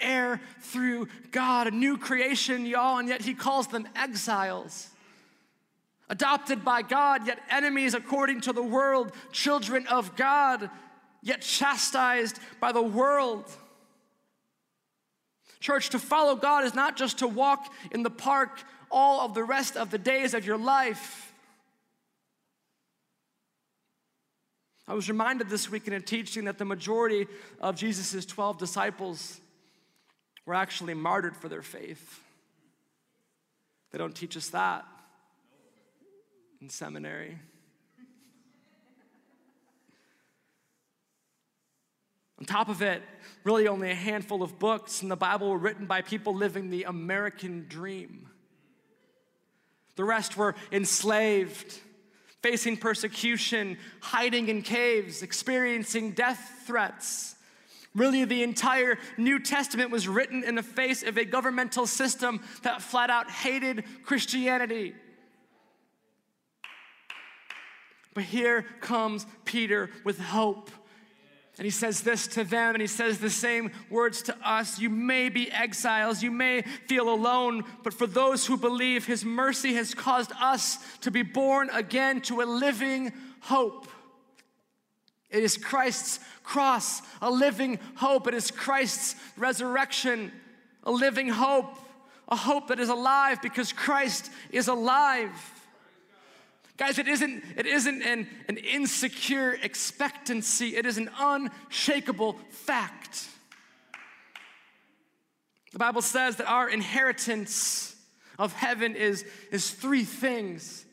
Heir 0.00 0.40
through 0.60 1.08
God, 1.30 1.66
a 1.66 1.70
new 1.70 1.96
creation, 1.96 2.66
y'all, 2.66 2.98
and 2.98 3.08
yet 3.08 3.22
he 3.22 3.34
calls 3.34 3.66
them 3.68 3.88
exiles. 3.94 4.88
Adopted 6.08 6.64
by 6.64 6.82
God, 6.82 7.26
yet 7.26 7.38
enemies 7.50 7.94
according 7.94 8.42
to 8.42 8.52
the 8.52 8.62
world, 8.62 9.12
children 9.32 9.86
of 9.86 10.16
God, 10.16 10.68
yet 11.22 11.40
chastised 11.40 12.38
by 12.60 12.72
the 12.72 12.82
world. 12.82 13.50
Church, 15.60 15.88
to 15.90 15.98
follow 15.98 16.36
God 16.36 16.64
is 16.64 16.74
not 16.74 16.96
just 16.96 17.18
to 17.20 17.26
walk 17.26 17.72
in 17.90 18.02
the 18.02 18.10
park 18.10 18.62
all 18.90 19.22
of 19.22 19.32
the 19.32 19.42
rest 19.42 19.76
of 19.76 19.90
the 19.90 19.98
days 19.98 20.34
of 20.34 20.44
your 20.44 20.58
life. 20.58 21.32
I 24.86 24.92
was 24.92 25.08
reminded 25.08 25.48
this 25.48 25.70
week 25.70 25.86
in 25.86 25.94
a 25.94 26.00
teaching 26.00 26.44
that 26.44 26.58
the 26.58 26.66
majority 26.66 27.26
of 27.60 27.76
Jesus' 27.76 28.26
12 28.26 28.58
disciples 28.58 29.40
were 30.46 30.54
actually 30.54 30.94
martyred 30.94 31.36
for 31.36 31.48
their 31.48 31.62
faith. 31.62 32.20
They 33.90 33.98
don't 33.98 34.14
teach 34.14 34.36
us 34.36 34.48
that 34.50 34.84
in 36.60 36.68
seminary. 36.68 37.38
On 42.40 42.44
top 42.44 42.68
of 42.68 42.82
it, 42.82 43.02
really 43.44 43.68
only 43.68 43.90
a 43.90 43.94
handful 43.94 44.42
of 44.42 44.58
books 44.58 45.02
in 45.02 45.08
the 45.08 45.16
Bible 45.16 45.50
were 45.50 45.58
written 45.58 45.86
by 45.86 46.02
people 46.02 46.34
living 46.34 46.68
the 46.68 46.84
American 46.84 47.66
dream. 47.68 48.28
The 49.96 50.04
rest 50.04 50.36
were 50.36 50.54
enslaved, 50.72 51.78
facing 52.42 52.76
persecution, 52.76 53.78
hiding 54.00 54.48
in 54.48 54.62
caves, 54.62 55.22
experiencing 55.22 56.12
death 56.12 56.64
threats. 56.66 57.33
Really, 57.94 58.24
the 58.24 58.42
entire 58.42 58.98
New 59.16 59.38
Testament 59.38 59.90
was 59.90 60.08
written 60.08 60.42
in 60.42 60.56
the 60.56 60.62
face 60.62 61.04
of 61.04 61.16
a 61.16 61.24
governmental 61.24 61.86
system 61.86 62.40
that 62.62 62.82
flat 62.82 63.08
out 63.08 63.30
hated 63.30 63.84
Christianity. 64.02 64.94
But 68.14 68.24
here 68.24 68.64
comes 68.80 69.26
Peter 69.44 69.90
with 70.04 70.18
hope. 70.18 70.70
And 71.56 71.64
he 71.64 71.70
says 71.70 72.00
this 72.00 72.26
to 72.28 72.42
them, 72.42 72.74
and 72.74 72.80
he 72.80 72.88
says 72.88 73.18
the 73.18 73.30
same 73.30 73.70
words 73.88 74.22
to 74.22 74.36
us. 74.42 74.80
You 74.80 74.90
may 74.90 75.28
be 75.28 75.52
exiles, 75.52 76.20
you 76.20 76.32
may 76.32 76.62
feel 76.62 77.08
alone, 77.08 77.62
but 77.84 77.94
for 77.94 78.08
those 78.08 78.44
who 78.44 78.56
believe, 78.56 79.06
his 79.06 79.24
mercy 79.24 79.74
has 79.74 79.94
caused 79.94 80.32
us 80.40 80.78
to 81.02 81.12
be 81.12 81.22
born 81.22 81.70
again 81.70 82.20
to 82.22 82.40
a 82.40 82.44
living 82.44 83.12
hope. 83.38 83.86
It 85.34 85.42
is 85.42 85.56
Christ's 85.56 86.20
cross, 86.44 87.02
a 87.20 87.28
living 87.28 87.80
hope. 87.96 88.28
It 88.28 88.34
is 88.34 88.52
Christ's 88.52 89.16
resurrection, 89.36 90.30
a 90.84 90.92
living 90.92 91.28
hope, 91.28 91.76
a 92.28 92.36
hope 92.36 92.68
that 92.68 92.78
is 92.78 92.88
alive 92.88 93.42
because 93.42 93.72
Christ 93.72 94.30
is 94.52 94.68
alive. 94.68 95.32
Guys, 96.76 96.98
it 96.98 97.08
isn't, 97.08 97.42
it 97.56 97.66
isn't 97.66 98.02
an, 98.02 98.28
an 98.48 98.56
insecure 98.58 99.58
expectancy, 99.60 100.76
it 100.76 100.86
is 100.86 100.98
an 100.98 101.10
unshakable 101.18 102.34
fact. 102.50 103.28
The 105.72 105.78
Bible 105.80 106.02
says 106.02 106.36
that 106.36 106.46
our 106.46 106.68
inheritance 106.68 107.96
of 108.38 108.52
heaven 108.52 108.94
is, 108.94 109.24
is 109.50 109.70
three 109.70 110.04
things. 110.04 110.84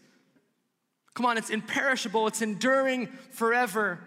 Come 1.13 1.27
on, 1.27 1.37
it's 1.37 1.51
imperishable, 1.51 2.25
it's 2.25 2.41
enduring 2.41 3.07
forever, 3.31 3.99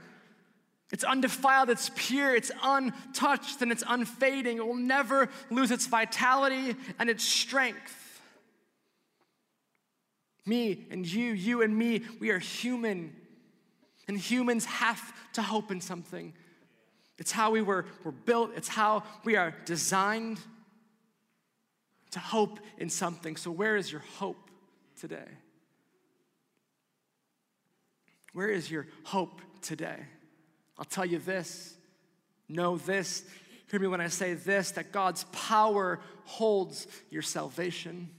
it's 0.95 1.03
undefiled, 1.03 1.71
it's 1.71 1.91
pure, 1.97 2.37
it's 2.37 2.53
untouched, 2.63 3.61
and 3.63 3.73
it's 3.73 3.83
unfading. 3.85 4.59
It 4.59 4.65
will 4.65 4.77
never 4.77 5.29
lose 5.51 5.73
its 5.73 5.89
vitality 5.89 6.77
and 7.01 7.11
its 7.11 7.25
strength. 7.25 8.23
Me 10.47 10.87
and 10.93 11.05
you, 11.05 11.33
you 11.33 11.63
and 11.63 11.77
me, 11.77 12.03
we 12.21 12.31
are 12.31 12.39
human. 12.39 13.13
And 14.07 14.17
humans 14.17 14.67
have 14.67 15.13
to 15.33 15.43
hope 15.43 15.73
in 15.73 15.81
something. 15.81 16.33
It's 17.19 17.33
how 17.33 17.51
we 17.51 17.61
were, 17.61 17.87
were 18.05 18.13
built, 18.13 18.53
it's 18.55 18.69
how 18.69 19.03
we 19.25 19.35
are 19.35 19.53
designed 19.65 20.39
to 22.13 22.21
hope 22.21 22.61
in 22.79 22.89
something. 22.89 23.35
So, 23.35 23.51
where 23.51 23.77
is 23.77 23.91
your 23.91 24.05
hope 24.19 24.49
today? 25.01 25.27
Where 28.33 28.49
is 28.49 28.71
your 28.71 28.87
hope 29.03 29.41
today? 29.61 29.99
I'll 30.79 30.85
tell 30.85 31.05
you 31.05 31.19
this 31.19 31.77
know 32.49 32.77
this. 32.77 33.25
Hear 33.71 33.81
me 33.81 33.87
when 33.87 34.01
I 34.01 34.09
say 34.09 34.35
this 34.35 34.73
that 34.73 34.93
God's 34.93 35.25
power 35.33 36.01
holds 36.25 36.87
your 37.11 37.23
salvation. 37.23 38.11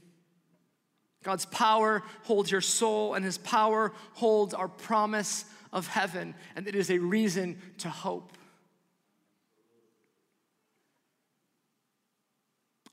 God's 1.22 1.46
power 1.46 2.02
holds 2.22 2.50
your 2.50 2.60
soul, 2.60 3.14
and 3.14 3.24
His 3.24 3.38
power 3.38 3.92
holds 4.14 4.54
our 4.54 4.68
promise 4.68 5.44
of 5.72 5.88
heaven, 5.88 6.34
and 6.54 6.68
it 6.68 6.74
is 6.74 6.90
a 6.90 6.98
reason 6.98 7.60
to 7.78 7.88
hope. 7.88 8.32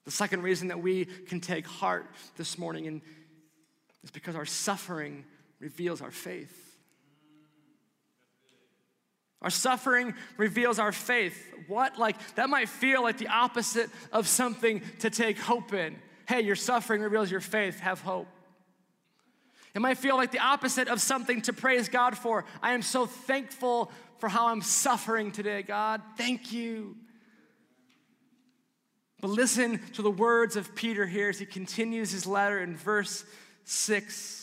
The 0.06 0.12
second 0.12 0.42
reason 0.42 0.68
that 0.70 0.82
we 0.82 1.06
can 1.06 1.40
take 1.40 1.66
heart 1.66 2.08
this 2.36 2.58
morning 2.58 3.02
is 4.04 4.12
because 4.12 4.36
our 4.36 4.46
suffering 4.46 5.24
reveals 5.60 6.02
our 6.02 6.12
faith. 6.12 6.73
Our 9.44 9.50
suffering 9.50 10.14
reveals 10.38 10.80
our 10.80 10.92
faith. 10.92 11.38
What? 11.68 12.00
Like, 12.00 12.16
that 12.36 12.50
might 12.50 12.70
feel 12.70 13.04
like 13.04 13.18
the 13.18 13.28
opposite 13.28 13.90
of 14.12 14.28
something 14.28 14.82
to 15.00 15.10
take 15.10 15.38
hope 15.38 15.74
in. 15.74 15.96
Hey, 16.28 16.42
your 16.42 16.56
suffering 16.56 17.02
reveals 17.02 17.30
your 17.30 17.42
faith, 17.42 17.80
have 17.82 18.02
hope. 18.02 18.28
It 19.76 19.82
might 19.82 19.98
feel 19.98 20.16
like 20.16 20.32
the 20.32 20.40
opposite 20.40 20.88
of 20.88 21.02
something 21.02 21.42
to 21.44 21.54
praise 21.54 21.90
God 21.90 22.18
for. 22.18 22.46
I 22.62 22.74
am 22.74 22.82
so 22.82 23.06
thankful 23.06 23.92
for 24.20 24.30
how 24.30 24.48
I'm 24.48 24.62
suffering 24.62 25.32
today, 25.32 25.64
God. 25.64 26.02
Thank 26.16 26.54
you. 26.54 26.96
But 29.20 29.32
listen 29.32 29.80
to 29.94 30.02
the 30.02 30.12
words 30.12 30.56
of 30.56 30.76
Peter 30.76 31.06
here 31.06 31.30
as 31.30 31.40
he 31.40 31.46
continues 31.46 32.12
his 32.12 32.28
letter 32.28 32.60
in 32.60 32.78
verse 32.78 33.26
6. 33.66 34.43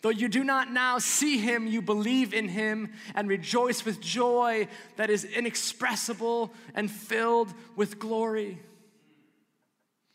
Though 0.00 0.10
you 0.10 0.28
do 0.28 0.44
not 0.44 0.70
now 0.70 0.98
see 0.98 1.38
him, 1.38 1.66
you 1.66 1.82
believe 1.82 2.32
in 2.32 2.48
him 2.48 2.92
and 3.14 3.28
rejoice 3.28 3.84
with 3.84 4.00
joy 4.00 4.68
that 4.96 5.10
is 5.10 5.24
inexpressible 5.24 6.52
and 6.74 6.90
filled 6.90 7.52
with 7.74 7.98
glory, 7.98 8.60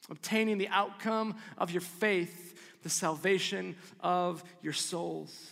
obtaining 0.10 0.58
the 0.58 0.70
outcome 0.70 1.36
of 1.58 1.72
your 1.72 1.82
faith, 1.82 2.58
the 2.84 2.90
salvation 2.90 3.76
of 4.00 4.44
your 4.62 4.74
souls. 4.74 5.50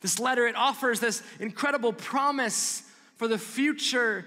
This 0.00 0.20
letter, 0.20 0.46
it 0.46 0.54
offers 0.54 1.00
this 1.00 1.22
incredible 1.40 1.92
promise 1.92 2.82
for 3.16 3.26
the 3.26 3.38
future 3.38 4.24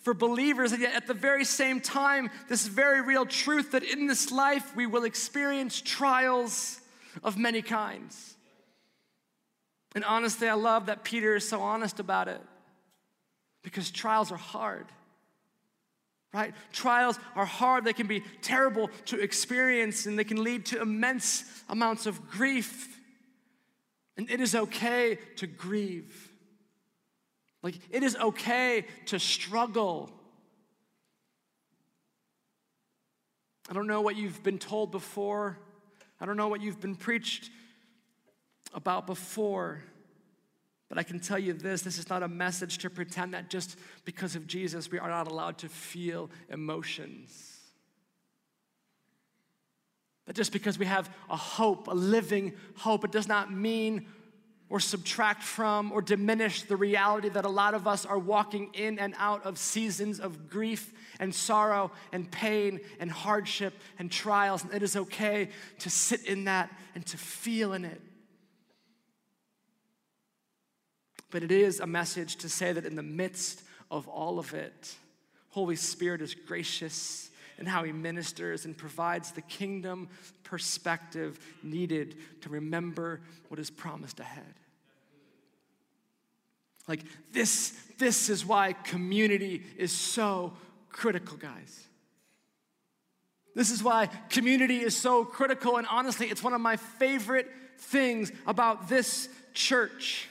for 0.00 0.14
believers, 0.14 0.70
and 0.70 0.80
yet 0.80 0.94
at 0.94 1.08
the 1.08 1.14
very 1.14 1.44
same 1.44 1.80
time, 1.80 2.30
this 2.48 2.66
very 2.66 3.02
real 3.02 3.26
truth 3.26 3.72
that 3.72 3.82
in 3.82 4.06
this 4.06 4.30
life 4.30 4.74
we 4.76 4.86
will 4.86 5.02
experience 5.02 5.80
trials 5.80 6.80
of 7.22 7.38
many 7.38 7.62
kinds. 7.62 8.36
And 9.94 10.04
honestly, 10.04 10.48
I 10.48 10.54
love 10.54 10.86
that 10.86 11.04
Peter 11.04 11.36
is 11.36 11.48
so 11.48 11.60
honest 11.60 12.00
about 12.00 12.28
it 12.28 12.40
because 13.62 13.90
trials 13.90 14.30
are 14.30 14.36
hard. 14.36 14.86
Right? 16.34 16.52
Trials 16.72 17.18
are 17.34 17.46
hard. 17.46 17.84
They 17.84 17.94
can 17.94 18.06
be 18.06 18.22
terrible 18.42 18.90
to 19.06 19.18
experience 19.18 20.04
and 20.04 20.18
they 20.18 20.24
can 20.24 20.44
lead 20.44 20.66
to 20.66 20.82
immense 20.82 21.44
amounts 21.68 22.04
of 22.04 22.30
grief. 22.30 23.00
And 24.18 24.30
it 24.30 24.40
is 24.40 24.54
okay 24.54 25.18
to 25.36 25.46
grieve. 25.46 26.30
Like, 27.62 27.76
it 27.90 28.02
is 28.02 28.16
okay 28.16 28.84
to 29.06 29.18
struggle. 29.18 30.10
I 33.68 33.72
don't 33.72 33.86
know 33.86 34.02
what 34.02 34.16
you've 34.16 34.42
been 34.42 34.58
told 34.58 34.90
before 34.90 35.58
I 36.20 36.26
don't 36.26 36.36
know 36.36 36.48
what 36.48 36.60
you've 36.60 36.80
been 36.80 36.96
preached 36.96 37.50
about 38.74 39.06
before, 39.06 39.82
but 40.88 40.98
I 40.98 41.02
can 41.02 41.20
tell 41.20 41.38
you 41.38 41.52
this 41.52 41.82
this 41.82 41.98
is 41.98 42.08
not 42.08 42.22
a 42.22 42.28
message 42.28 42.78
to 42.78 42.90
pretend 42.90 43.34
that 43.34 43.50
just 43.50 43.78
because 44.04 44.36
of 44.36 44.46
Jesus 44.46 44.90
we 44.90 44.98
are 44.98 45.10
not 45.10 45.30
allowed 45.30 45.58
to 45.58 45.68
feel 45.68 46.30
emotions. 46.48 47.52
That 50.26 50.34
just 50.34 50.52
because 50.52 50.78
we 50.78 50.86
have 50.86 51.08
a 51.30 51.36
hope, 51.36 51.86
a 51.86 51.94
living 51.94 52.54
hope, 52.76 53.04
it 53.04 53.12
does 53.12 53.28
not 53.28 53.52
mean 53.52 54.06
or 54.68 54.80
subtract 54.80 55.42
from 55.42 55.92
or 55.92 56.02
diminish 56.02 56.62
the 56.62 56.76
reality 56.76 57.28
that 57.28 57.44
a 57.44 57.48
lot 57.48 57.74
of 57.74 57.86
us 57.86 58.04
are 58.04 58.18
walking 58.18 58.70
in 58.74 58.98
and 58.98 59.14
out 59.18 59.44
of 59.46 59.58
seasons 59.58 60.18
of 60.18 60.50
grief 60.50 60.92
and 61.20 61.34
sorrow 61.34 61.92
and 62.12 62.30
pain 62.30 62.80
and 62.98 63.10
hardship 63.10 63.74
and 63.98 64.10
trials. 64.10 64.64
And 64.64 64.74
it 64.74 64.82
is 64.82 64.96
okay 64.96 65.50
to 65.80 65.90
sit 65.90 66.24
in 66.26 66.44
that 66.44 66.70
and 66.94 67.06
to 67.06 67.16
feel 67.16 67.72
in 67.74 67.84
it. 67.84 68.00
But 71.30 71.42
it 71.42 71.52
is 71.52 71.80
a 71.80 71.86
message 71.86 72.36
to 72.36 72.48
say 72.48 72.72
that 72.72 72.84
in 72.84 72.96
the 72.96 73.02
midst 73.02 73.62
of 73.90 74.08
all 74.08 74.38
of 74.38 74.52
it, 74.54 74.94
Holy 75.50 75.76
Spirit 75.76 76.22
is 76.22 76.34
gracious 76.34 77.30
in 77.58 77.66
how 77.66 77.84
he 77.84 77.92
ministers 77.92 78.64
and 78.64 78.76
provides 78.76 79.32
the 79.32 79.42
kingdom 79.42 80.08
perspective 80.44 81.38
needed 81.62 82.16
to 82.42 82.48
remember 82.48 83.20
what 83.48 83.58
is 83.58 83.70
promised 83.70 84.20
ahead. 84.20 84.54
Like 86.86 87.02
this, 87.32 87.70
this 87.98 88.28
is 88.28 88.44
why 88.44 88.72
community 88.72 89.62
is 89.76 89.90
so 89.90 90.52
critical, 90.90 91.36
guys. 91.36 91.86
This 93.54 93.70
is 93.70 93.82
why 93.82 94.06
community 94.28 94.80
is 94.80 94.94
so 94.94 95.24
critical, 95.24 95.78
and 95.78 95.86
honestly, 95.86 96.26
it's 96.26 96.42
one 96.42 96.52
of 96.52 96.60
my 96.60 96.76
favorite 96.76 97.50
things 97.78 98.30
about 98.46 98.88
this 98.88 99.28
church 99.54 100.28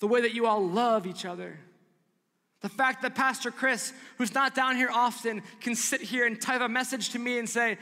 the 0.00 0.06
way 0.06 0.22
that 0.22 0.34
you 0.34 0.46
all 0.46 0.66
love 0.66 1.06
each 1.06 1.24
other. 1.24 1.58
The 2.60 2.68
fact 2.68 3.02
that 3.02 3.14
Pastor 3.14 3.50
Chris, 3.50 3.92
who's 4.16 4.34
not 4.34 4.54
down 4.54 4.76
here 4.76 4.90
often, 4.92 5.42
can 5.60 5.74
sit 5.74 6.00
here 6.00 6.26
and 6.26 6.40
type 6.40 6.60
a 6.60 6.68
message 6.68 7.10
to 7.10 7.18
me 7.18 7.38
and 7.38 7.48
say, 7.48 7.78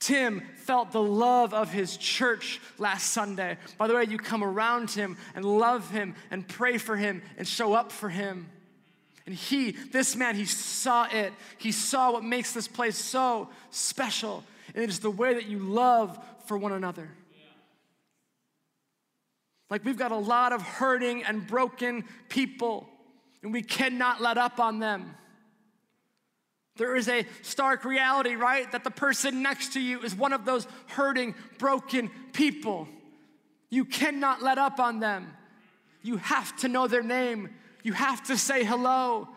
Tim 0.00 0.42
felt 0.56 0.92
the 0.92 1.02
love 1.02 1.52
of 1.52 1.72
his 1.72 1.96
church 1.96 2.60
last 2.78 3.10
Sunday. 3.10 3.58
By 3.76 3.86
the 3.88 3.94
way, 3.94 4.04
you 4.04 4.16
come 4.16 4.44
around 4.44 4.90
him 4.92 5.16
and 5.34 5.44
love 5.44 5.90
him 5.90 6.14
and 6.30 6.46
pray 6.46 6.78
for 6.78 6.96
him 6.96 7.20
and 7.36 7.46
show 7.46 7.74
up 7.74 7.90
for 7.90 8.08
him. 8.08 8.48
And 9.26 9.34
he, 9.34 9.72
this 9.72 10.16
man, 10.16 10.36
he 10.36 10.46
saw 10.46 11.06
it. 11.10 11.32
He 11.58 11.72
saw 11.72 12.12
what 12.12 12.24
makes 12.24 12.52
this 12.52 12.68
place 12.68 12.96
so 12.96 13.50
special. 13.70 14.44
And 14.74 14.82
it 14.82 14.88
is 14.88 15.00
the 15.00 15.10
way 15.10 15.34
that 15.34 15.46
you 15.46 15.58
love 15.58 16.18
for 16.46 16.56
one 16.56 16.72
another. 16.72 17.10
Like 19.68 19.84
we've 19.84 19.98
got 19.98 20.12
a 20.12 20.16
lot 20.16 20.52
of 20.52 20.62
hurting 20.62 21.24
and 21.24 21.46
broken 21.46 22.04
people 22.30 22.88
and 23.42 23.52
we 23.52 23.62
cannot 23.62 24.20
let 24.20 24.38
up 24.38 24.60
on 24.60 24.78
them. 24.78 25.14
There 26.76 26.94
is 26.94 27.08
a 27.08 27.26
stark 27.42 27.84
reality, 27.84 28.36
right? 28.36 28.70
That 28.70 28.84
the 28.84 28.90
person 28.90 29.42
next 29.42 29.72
to 29.72 29.80
you 29.80 30.00
is 30.00 30.14
one 30.14 30.32
of 30.32 30.44
those 30.44 30.66
hurting, 30.86 31.34
broken 31.58 32.10
people. 32.32 32.88
You 33.68 33.84
cannot 33.84 34.42
let 34.42 34.58
up 34.58 34.78
on 34.78 35.00
them. 35.00 35.36
You 36.02 36.18
have 36.18 36.56
to 36.58 36.68
know 36.68 36.86
their 36.86 37.02
name. 37.02 37.50
You 37.82 37.92
have 37.92 38.22
to 38.24 38.38
say 38.38 38.64
hello. 38.64 39.28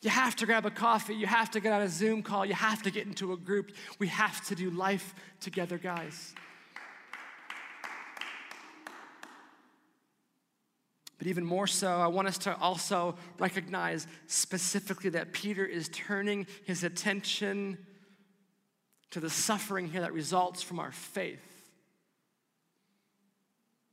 You 0.00 0.10
have 0.10 0.36
to 0.36 0.46
grab 0.46 0.64
a 0.64 0.70
coffee. 0.70 1.14
You 1.14 1.26
have 1.26 1.50
to 1.50 1.60
get 1.60 1.72
on 1.72 1.82
a 1.82 1.88
Zoom 1.88 2.22
call. 2.22 2.46
You 2.46 2.54
have 2.54 2.82
to 2.84 2.90
get 2.90 3.06
into 3.06 3.32
a 3.32 3.36
group. 3.36 3.72
We 3.98 4.08
have 4.08 4.46
to 4.46 4.54
do 4.54 4.70
life 4.70 5.14
together, 5.40 5.76
guys. 5.76 6.34
But 11.18 11.26
even 11.26 11.44
more 11.44 11.66
so, 11.66 11.88
I 11.88 12.06
want 12.06 12.28
us 12.28 12.38
to 12.38 12.56
also 12.58 13.16
recognize 13.38 14.06
specifically 14.28 15.10
that 15.10 15.32
Peter 15.32 15.66
is 15.66 15.88
turning 15.88 16.46
his 16.64 16.84
attention 16.84 17.78
to 19.10 19.20
the 19.20 19.30
suffering 19.30 19.88
here 19.88 20.02
that 20.02 20.12
results 20.12 20.62
from 20.62 20.78
our 20.78 20.92
faith. 20.92 21.47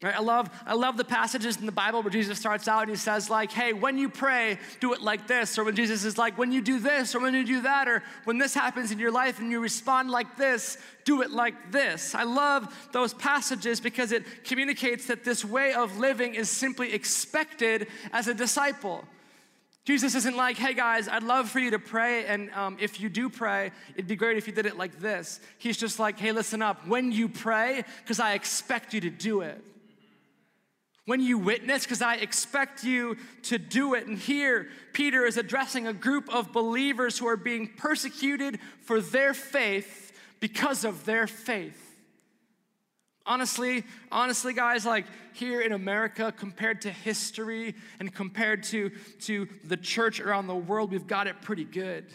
Right? 0.06 0.16
I 0.16 0.22
love, 0.22 0.52
I 0.68 0.76
love 0.76 0.98
the 0.98 1.04
passages 1.04 1.58
in 1.58 1.66
the 1.66 1.72
Bible 1.72 2.04
where 2.04 2.12
Jesus 2.12 2.38
starts 2.38 2.68
out 2.68 2.84
and 2.84 2.92
he 2.92 2.96
says, 2.96 3.28
like, 3.28 3.52
hey, 3.52 3.74
when 3.74 3.98
you 3.98 4.08
pray, 4.08 4.60
do 4.80 4.94
it 4.94 5.02
like 5.02 5.26
this. 5.26 5.58
Or 5.58 5.64
when 5.64 5.76
Jesus 5.76 6.06
is 6.06 6.16
like, 6.16 6.38
when 6.38 6.52
you 6.52 6.62
do 6.62 6.80
this, 6.80 7.16
or 7.16 7.20
when 7.20 7.34
you 7.34 7.44
do 7.44 7.62
that, 7.62 7.88
or 7.88 8.04
when 8.24 8.38
this 8.38 8.54
happens 8.54 8.92
in 8.92 9.00
your 9.00 9.10
life 9.10 9.40
and 9.40 9.50
you 9.50 9.60
respond 9.60 10.12
like 10.12 10.38
this, 10.38 10.78
do 11.06 11.24
it 11.24 11.32
like 11.32 11.72
this. 11.72 12.14
I 12.14 12.22
love 12.22 12.72
those 12.92 13.16
passages 13.16 13.80
because 13.80 14.12
it 14.12 14.44
communicates 14.44 15.08
that 15.08 15.24
this 15.24 15.44
way 15.44 15.74
of 15.74 15.98
living 15.98 16.36
is 16.36 16.52
simply 16.52 16.94
expected 16.94 17.88
as 18.14 18.28
a 18.28 18.36
disciple. 18.36 19.06
Jesus 19.86 20.14
isn't 20.14 20.38
like, 20.38 20.58
hey 20.58 20.76
guys, 20.76 21.08
I'd 21.08 21.24
love 21.24 21.50
for 21.50 21.58
you 21.58 21.72
to 21.72 21.80
pray, 21.80 22.26
and 22.28 22.52
um, 22.52 22.78
if 22.80 23.00
you 23.00 23.10
do 23.10 23.28
pray, 23.28 23.72
it'd 23.96 24.08
be 24.08 24.16
great 24.16 24.38
if 24.38 24.46
you 24.46 24.54
did 24.54 24.68
it 24.68 24.78
like 24.78 25.00
this. 25.00 25.40
He's 25.58 25.78
just 25.78 25.98
like, 25.98 26.20
hey, 26.20 26.32
listen 26.32 26.62
up. 26.62 26.88
When 26.88 27.12
you 27.12 27.28
pray, 27.28 27.84
because 28.04 28.20
I 28.20 28.34
expect 28.34 28.94
you 28.94 29.02
to 29.02 29.10
do 29.10 29.42
it. 29.42 29.64
When 31.06 31.22
you 31.22 31.38
witness, 31.38 31.84
because 31.84 32.02
I 32.02 32.16
expect 32.16 32.84
you 32.84 33.18
to 33.44 33.58
do 33.58 33.94
it. 33.94 34.08
And 34.08 34.18
here, 34.18 34.68
Peter 34.92 35.26
is 35.26 35.38
addressing 35.38 35.88
a 35.88 35.94
group 35.94 36.34
of 36.34 36.52
believers 36.52 37.18
who 37.18 37.28
are 37.28 37.38
being 37.38 37.68
persecuted 37.68 38.60
for 38.82 39.00
their 39.00 39.34
faith 39.34 40.12
because 40.40 40.84
of 40.84 41.06
their 41.06 41.28
faith. 41.28 41.82
Honestly, 43.28 43.84
honestly, 44.12 44.54
guys, 44.54 44.86
like 44.86 45.06
here 45.34 45.62
in 45.62 45.72
America, 45.72 46.34
compared 46.36 46.82
to 46.82 46.92
history 46.92 47.76
and 48.00 48.14
compared 48.14 48.64
to, 48.64 48.92
to 49.22 49.48
the 49.64 49.78
church 49.78 50.20
around 50.20 50.48
the 50.48 50.56
world, 50.56 50.92
we've 50.92 51.08
got 51.08 51.26
it 51.28 51.42
pretty 51.42 51.66
good. 51.66 52.06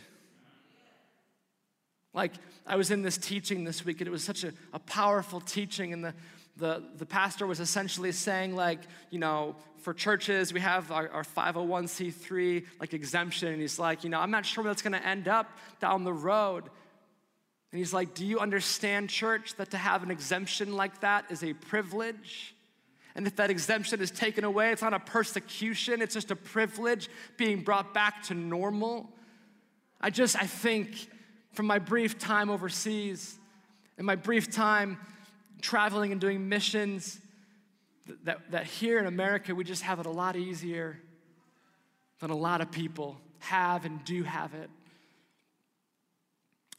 Like, 2.12 2.32
I 2.66 2.76
was 2.76 2.90
in 2.90 3.02
this 3.02 3.18
teaching 3.18 3.64
this 3.64 3.84
week, 3.84 4.00
and 4.00 4.08
it 4.08 4.10
was 4.10 4.24
such 4.24 4.42
a, 4.42 4.52
a 4.72 4.80
powerful 4.80 5.40
teaching, 5.40 5.92
and 5.92 6.04
the, 6.04 6.14
the, 6.60 6.82
the 6.96 7.06
pastor 7.06 7.46
was 7.46 7.58
essentially 7.58 8.12
saying, 8.12 8.54
like, 8.54 8.80
you 9.10 9.18
know, 9.18 9.56
for 9.78 9.94
churches, 9.94 10.52
we 10.52 10.60
have 10.60 10.92
our, 10.92 11.08
our 11.08 11.24
501c3 11.24 12.66
like 12.78 12.92
exemption. 12.92 13.48
And 13.48 13.60
he's 13.60 13.78
like, 13.78 14.04
you 14.04 14.10
know, 14.10 14.20
I'm 14.20 14.30
not 14.30 14.46
sure 14.46 14.62
where 14.62 14.70
that's 14.70 14.82
gonna 14.82 14.98
end 14.98 15.26
up 15.26 15.50
down 15.80 16.04
the 16.04 16.12
road. 16.12 16.64
And 17.72 17.78
he's 17.78 17.94
like, 17.94 18.14
Do 18.14 18.26
you 18.26 18.38
understand, 18.40 19.10
church, 19.10 19.54
that 19.56 19.70
to 19.70 19.78
have 19.78 20.02
an 20.02 20.10
exemption 20.10 20.76
like 20.76 21.00
that 21.00 21.30
is 21.30 21.42
a 21.42 21.54
privilege? 21.54 22.54
And 23.14 23.26
if 23.26 23.36
that 23.36 23.50
exemption 23.50 24.00
is 24.00 24.10
taken 24.10 24.44
away, 24.44 24.70
it's 24.70 24.82
not 24.82 24.94
a 24.94 25.00
persecution, 25.00 26.00
it's 26.00 26.14
just 26.14 26.30
a 26.30 26.36
privilege 26.36 27.08
being 27.36 27.62
brought 27.62 27.92
back 27.92 28.22
to 28.24 28.34
normal. 28.34 29.10
I 30.00 30.10
just, 30.10 30.36
I 30.36 30.46
think 30.46 31.08
from 31.52 31.66
my 31.66 31.78
brief 31.78 32.18
time 32.18 32.50
overseas 32.50 33.38
and 33.98 34.06
my 34.06 34.14
brief 34.14 34.50
time 34.50 34.98
traveling 35.60 36.12
and 36.12 36.20
doing 36.20 36.48
missions, 36.48 37.20
that, 38.24 38.50
that 38.50 38.66
here 38.66 38.98
in 38.98 39.06
America, 39.06 39.54
we 39.54 39.64
just 39.64 39.82
have 39.82 40.00
it 40.00 40.06
a 40.06 40.10
lot 40.10 40.36
easier 40.36 40.98
than 42.20 42.30
a 42.30 42.36
lot 42.36 42.60
of 42.60 42.70
people 42.70 43.16
have 43.38 43.84
and 43.84 44.04
do 44.04 44.22
have 44.22 44.54
it. 44.54 44.70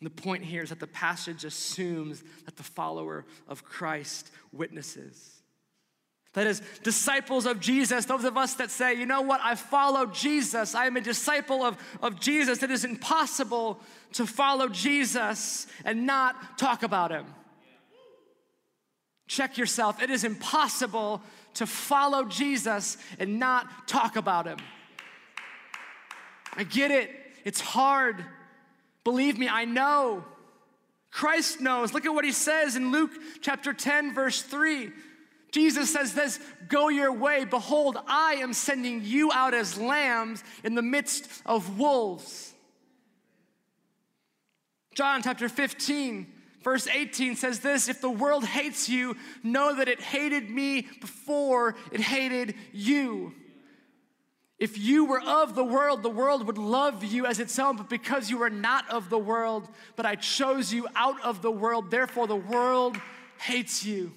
The 0.01 0.09
point 0.09 0.43
here 0.43 0.63
is 0.63 0.69
that 0.69 0.79
the 0.79 0.87
passage 0.87 1.45
assumes 1.45 2.23
that 2.45 2.55
the 2.55 2.63
follower 2.63 3.25
of 3.47 3.63
Christ 3.63 4.31
witnesses. 4.51 5.41
That 6.33 6.47
is, 6.47 6.61
disciples 6.81 7.45
of 7.45 7.59
Jesus, 7.59 8.05
those 8.05 8.23
of 8.23 8.37
us 8.37 8.53
that 8.55 8.71
say, 8.71 8.95
you 8.95 9.05
know 9.05 9.21
what, 9.21 9.41
I 9.43 9.55
follow 9.55 10.05
Jesus, 10.05 10.73
I 10.73 10.87
am 10.87 10.95
a 10.95 11.01
disciple 11.01 11.61
of, 11.63 11.77
of 12.01 12.19
Jesus. 12.19 12.63
It 12.63 12.71
is 12.71 12.85
impossible 12.85 13.79
to 14.13 14.25
follow 14.25 14.69
Jesus 14.69 15.67
and 15.83 16.05
not 16.05 16.57
talk 16.57 16.83
about 16.83 17.11
him. 17.11 17.25
Check 19.31 19.57
yourself. 19.57 20.03
It 20.03 20.09
is 20.09 20.25
impossible 20.25 21.21
to 21.53 21.65
follow 21.65 22.25
Jesus 22.25 22.97
and 23.17 23.39
not 23.39 23.87
talk 23.87 24.17
about 24.17 24.45
him. 24.45 24.57
I 26.57 26.65
get 26.65 26.91
it, 26.91 27.09
it's 27.45 27.61
hard. 27.61 28.25
Believe 29.05 29.39
me, 29.39 29.47
I 29.47 29.63
know. 29.63 30.25
Christ 31.11 31.61
knows. 31.61 31.93
Look 31.93 32.05
at 32.05 32.13
what 32.13 32.25
he 32.25 32.33
says 32.33 32.75
in 32.75 32.91
Luke 32.91 33.11
chapter 33.39 33.71
10, 33.71 34.13
verse 34.13 34.41
3. 34.41 34.91
Jesus 35.51 35.93
says 35.93 36.13
this 36.13 36.37
Go 36.67 36.89
your 36.89 37.13
way. 37.13 37.45
Behold, 37.45 37.97
I 38.07 38.33
am 38.41 38.51
sending 38.51 38.99
you 39.01 39.31
out 39.31 39.53
as 39.53 39.77
lambs 39.77 40.43
in 40.61 40.75
the 40.75 40.81
midst 40.81 41.29
of 41.45 41.79
wolves. 41.79 42.53
John 44.93 45.23
chapter 45.23 45.47
15, 45.47 46.27
verse 46.63 46.87
18 46.87 47.35
says 47.35 47.59
this 47.59 47.89
If 47.89 48.01
the 48.01 48.09
world 48.09 48.45
hates 48.45 48.89
you, 48.89 49.17
know 49.43 49.75
that 49.75 49.87
it 49.87 50.01
hated 50.01 50.49
me 50.49 50.87
before 50.99 51.75
it 51.91 52.01
hated 52.01 52.55
you. 52.71 53.33
If 54.61 54.77
you 54.77 55.05
were 55.05 55.21
of 55.21 55.55
the 55.55 55.63
world, 55.63 56.03
the 56.03 56.09
world 56.09 56.45
would 56.45 56.59
love 56.59 57.03
you 57.03 57.25
as 57.25 57.39
its 57.39 57.57
own, 57.57 57.77
but 57.77 57.89
because 57.89 58.29
you 58.29 58.43
are 58.43 58.49
not 58.49 58.87
of 58.91 59.09
the 59.09 59.17
world, 59.17 59.67
but 59.95 60.05
I 60.05 60.13
chose 60.13 60.71
you 60.71 60.87
out 60.95 61.19
of 61.23 61.41
the 61.41 61.49
world, 61.49 61.89
therefore 61.89 62.27
the 62.27 62.35
world 62.35 62.95
hates 63.39 63.83
you. 63.83 64.11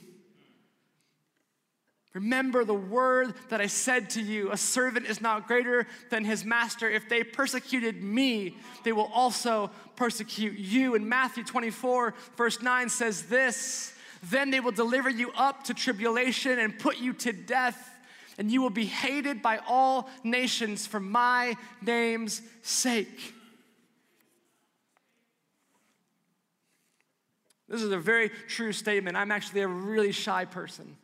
Remember 2.14 2.64
the 2.64 2.72
word 2.72 3.34
that 3.48 3.60
I 3.60 3.66
said 3.66 4.10
to 4.10 4.22
you 4.22 4.52
a 4.52 4.56
servant 4.56 5.06
is 5.06 5.20
not 5.20 5.48
greater 5.48 5.86
than 6.10 6.24
his 6.24 6.44
master. 6.44 6.88
If 6.88 7.08
they 7.08 7.24
persecuted 7.24 8.02
me, 8.02 8.56
they 8.84 8.92
will 8.92 9.10
also 9.12 9.70
persecute 9.96 10.56
you. 10.56 10.94
In 10.94 11.08
Matthew 11.08 11.42
24, 11.42 12.14
verse 12.36 12.62
9 12.62 12.88
says 12.88 13.24
this 13.24 13.94
Then 14.22 14.50
they 14.50 14.60
will 14.60 14.72
deliver 14.72 15.10
you 15.10 15.32
up 15.36 15.64
to 15.64 15.74
tribulation 15.74 16.60
and 16.60 16.78
put 16.78 16.98
you 16.98 17.12
to 17.14 17.32
death 17.32 17.90
and 18.38 18.50
you 18.50 18.60
will 18.62 18.70
be 18.70 18.86
hated 18.86 19.42
by 19.42 19.60
all 19.68 20.08
nations 20.22 20.86
for 20.86 21.00
my 21.00 21.56
name's 21.80 22.42
sake. 22.62 23.32
This 27.68 27.82
is 27.82 27.92
a 27.92 27.98
very 27.98 28.28
true 28.48 28.72
statement. 28.72 29.16
I'm 29.16 29.30
actually 29.30 29.62
a 29.62 29.68
really 29.68 30.12
shy 30.12 30.44
person. 30.44 30.96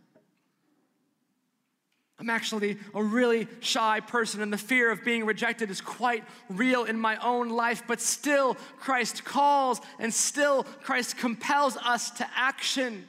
I'm 2.21 2.29
actually 2.29 2.77
a 2.95 3.03
really 3.03 3.49
shy 3.61 4.01
person, 4.01 4.43
and 4.43 4.53
the 4.53 4.59
fear 4.59 4.91
of 4.91 5.03
being 5.03 5.25
rejected 5.25 5.71
is 5.71 5.81
quite 5.81 6.23
real 6.51 6.85
in 6.85 7.01
my 7.01 7.17
own 7.17 7.49
life. 7.49 7.83
But 7.89 7.99
still, 8.03 8.59
Christ 8.79 9.25
calls, 9.25 9.81
and 9.99 10.13
still, 10.13 10.65
Christ 10.83 11.17
compels 11.17 11.79
us 11.79 12.11
to 12.13 12.27
action. 12.37 13.07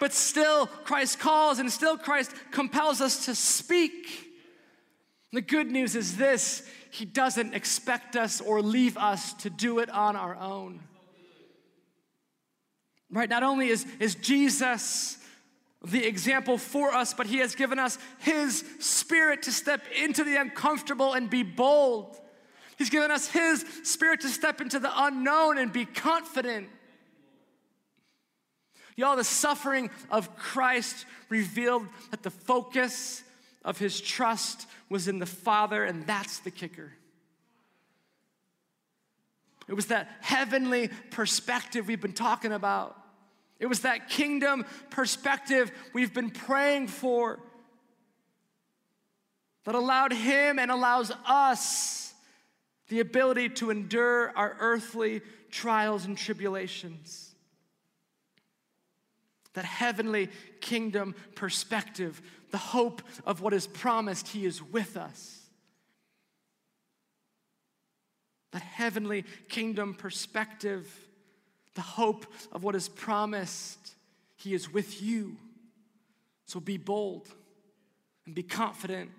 But 0.00 0.12
still, 0.12 0.66
Christ 0.66 1.20
calls 1.20 1.60
and 1.60 1.70
still, 1.70 1.96
Christ 1.96 2.32
compels 2.50 3.00
us 3.00 3.26
to 3.26 3.34
speak. 3.36 4.28
The 5.32 5.40
good 5.40 5.70
news 5.70 5.94
is 5.94 6.16
this 6.16 6.68
He 6.90 7.04
doesn't 7.04 7.54
expect 7.54 8.16
us 8.16 8.40
or 8.40 8.60
leave 8.60 8.98
us 8.98 9.34
to 9.34 9.50
do 9.50 9.78
it 9.78 9.88
on 9.88 10.16
our 10.16 10.34
own. 10.34 10.80
Right? 13.08 13.30
Not 13.30 13.44
only 13.44 13.68
is, 13.68 13.86
is 14.00 14.16
Jesus 14.16 15.21
the 15.84 16.06
example 16.06 16.58
for 16.58 16.92
us, 16.92 17.14
but 17.14 17.26
He 17.26 17.38
has 17.38 17.54
given 17.54 17.78
us 17.78 17.98
His 18.18 18.64
Spirit 18.78 19.42
to 19.44 19.52
step 19.52 19.82
into 19.96 20.24
the 20.24 20.36
uncomfortable 20.36 21.12
and 21.12 21.28
be 21.28 21.42
bold. 21.42 22.18
He's 22.78 22.90
given 22.90 23.10
us 23.10 23.28
His 23.28 23.64
Spirit 23.82 24.20
to 24.20 24.28
step 24.28 24.60
into 24.60 24.78
the 24.78 24.90
unknown 24.94 25.58
and 25.58 25.72
be 25.72 25.84
confident. 25.84 26.68
Y'all, 28.96 29.16
the 29.16 29.24
suffering 29.24 29.90
of 30.10 30.36
Christ 30.36 31.06
revealed 31.28 31.86
that 32.10 32.22
the 32.22 32.30
focus 32.30 33.22
of 33.64 33.78
his 33.78 34.00
trust 34.00 34.66
was 34.88 35.08
in 35.08 35.18
the 35.18 35.26
Father, 35.26 35.84
and 35.84 36.06
that's 36.06 36.40
the 36.40 36.50
kicker. 36.50 36.92
It 39.68 39.74
was 39.74 39.86
that 39.86 40.10
heavenly 40.20 40.90
perspective 41.10 41.86
we've 41.86 42.00
been 42.00 42.12
talking 42.12 42.52
about. 42.52 43.01
It 43.58 43.66
was 43.66 43.80
that 43.80 44.08
kingdom 44.08 44.64
perspective 44.90 45.70
we've 45.92 46.12
been 46.12 46.30
praying 46.30 46.88
for 46.88 47.40
that 49.64 49.74
allowed 49.74 50.12
him 50.12 50.58
and 50.58 50.70
allows 50.70 51.12
us 51.26 52.12
the 52.88 53.00
ability 53.00 53.48
to 53.48 53.70
endure 53.70 54.36
our 54.36 54.56
earthly 54.58 55.22
trials 55.50 56.04
and 56.04 56.18
tribulations 56.18 57.32
that 59.54 59.64
heavenly 59.64 60.30
kingdom 60.60 61.14
perspective, 61.34 62.22
the 62.50 62.58
hope 62.58 63.02
of 63.26 63.40
what 63.40 63.52
is 63.52 63.66
promised, 63.66 64.28
He 64.28 64.46
is 64.46 64.62
with 64.62 64.96
us. 64.96 65.40
That 68.52 68.62
heavenly 68.62 69.24
kingdom 69.48 69.94
perspective, 69.94 71.01
the 71.74 71.80
hope 71.80 72.26
of 72.52 72.62
what 72.64 72.74
is 72.74 72.88
promised, 72.88 73.94
He 74.36 74.54
is 74.54 74.72
with 74.72 75.02
you. 75.02 75.36
So 76.46 76.60
be 76.60 76.76
bold 76.76 77.28
and 78.26 78.34
be 78.34 78.42
confident 78.42 79.10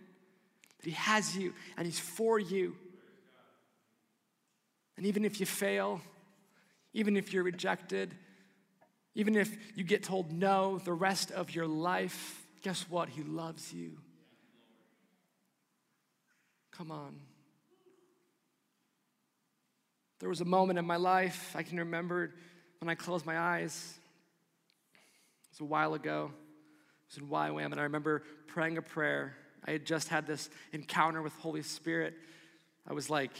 that 0.79 0.85
He 0.85 0.91
has 0.91 1.35
you 1.35 1.53
and 1.77 1.85
He's 1.85 1.99
for 1.99 2.39
you. 2.39 2.75
And 4.97 5.05
even 5.05 5.25
if 5.25 5.39
you 5.39 5.45
fail, 5.45 6.01
even 6.93 7.17
if 7.17 7.33
you're 7.33 7.43
rejected, 7.43 8.13
even 9.15 9.35
if 9.35 9.55
you 9.75 9.83
get 9.83 10.03
told 10.03 10.31
no 10.31 10.79
the 10.79 10.93
rest 10.93 11.31
of 11.31 11.53
your 11.53 11.67
life, 11.67 12.45
guess 12.61 12.85
what? 12.89 13.09
He 13.09 13.23
loves 13.23 13.73
you. 13.73 13.97
Come 16.71 16.91
on. 16.91 17.15
There 20.23 20.29
was 20.29 20.39
a 20.39 20.45
moment 20.45 20.79
in 20.79 20.85
my 20.85 20.95
life 20.95 21.53
I 21.53 21.63
can 21.63 21.79
remember 21.79 22.31
when 22.79 22.87
I 22.87 22.95
closed 22.95 23.25
my 23.25 23.37
eyes. 23.37 23.93
It 24.93 25.49
was 25.51 25.59
a 25.59 25.65
while 25.65 25.95
ago. 25.95 26.31
It 26.31 27.13
was 27.13 27.17
in 27.17 27.27
YWAM, 27.27 27.73
and 27.73 27.77
I 27.77 27.83
remember 27.83 28.23
praying 28.47 28.77
a 28.77 28.81
prayer. 28.81 29.35
I 29.67 29.71
had 29.71 29.85
just 29.85 30.07
had 30.07 30.25
this 30.25 30.49
encounter 30.71 31.21
with 31.21 31.33
Holy 31.39 31.61
Spirit. 31.61 32.13
I 32.87 32.93
was 32.93 33.09
like 33.09 33.33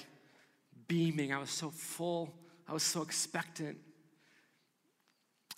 beaming. 0.90 1.32
I 1.32 1.38
was 1.38 1.52
so 1.52 1.70
full. 1.70 2.34
I 2.68 2.74
was 2.74 2.84
so 2.84 3.02
expectant. 3.02 3.78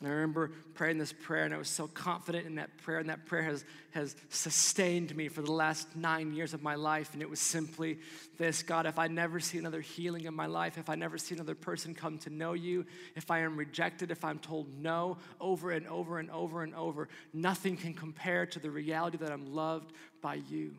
And 0.01 0.09
I 0.09 0.11
remember 0.11 0.51
praying 0.73 0.97
this 0.97 1.13
prayer, 1.13 1.45
and 1.45 1.53
I 1.53 1.57
was 1.57 1.69
so 1.69 1.87
confident 1.87 2.45
in 2.45 2.55
that 2.55 2.77
prayer, 2.79 2.99
and 2.99 3.07
that 3.09 3.25
prayer 3.25 3.43
has, 3.43 3.63
has 3.91 4.13
sustained 4.27 5.15
me 5.15 5.29
for 5.29 5.41
the 5.41 5.53
last 5.53 5.95
nine 5.95 6.33
years 6.33 6.53
of 6.53 6.61
my 6.61 6.75
life. 6.75 7.13
And 7.13 7.21
it 7.21 7.29
was 7.29 7.39
simply 7.39 7.99
this 8.37 8.61
God, 8.61 8.87
if 8.87 8.99
I 8.99 9.07
never 9.07 9.39
see 9.39 9.57
another 9.57 9.79
healing 9.79 10.25
in 10.25 10.33
my 10.33 10.47
life, 10.47 10.77
if 10.77 10.89
I 10.89 10.95
never 10.95 11.17
see 11.17 11.33
another 11.33 11.55
person 11.55 11.95
come 11.95 12.17
to 12.19 12.29
know 12.29 12.51
you, 12.51 12.85
if 13.15 13.31
I 13.31 13.39
am 13.39 13.55
rejected, 13.55 14.11
if 14.11 14.25
I'm 14.25 14.39
told 14.39 14.67
no 14.77 15.17
over 15.39 15.71
and 15.71 15.87
over 15.87 16.19
and 16.19 16.29
over 16.29 16.63
and 16.63 16.75
over, 16.75 17.07
nothing 17.33 17.77
can 17.77 17.93
compare 17.93 18.45
to 18.47 18.59
the 18.59 18.69
reality 18.69 19.17
that 19.19 19.31
I'm 19.31 19.53
loved 19.53 19.93
by 20.21 20.35
you. 20.49 20.75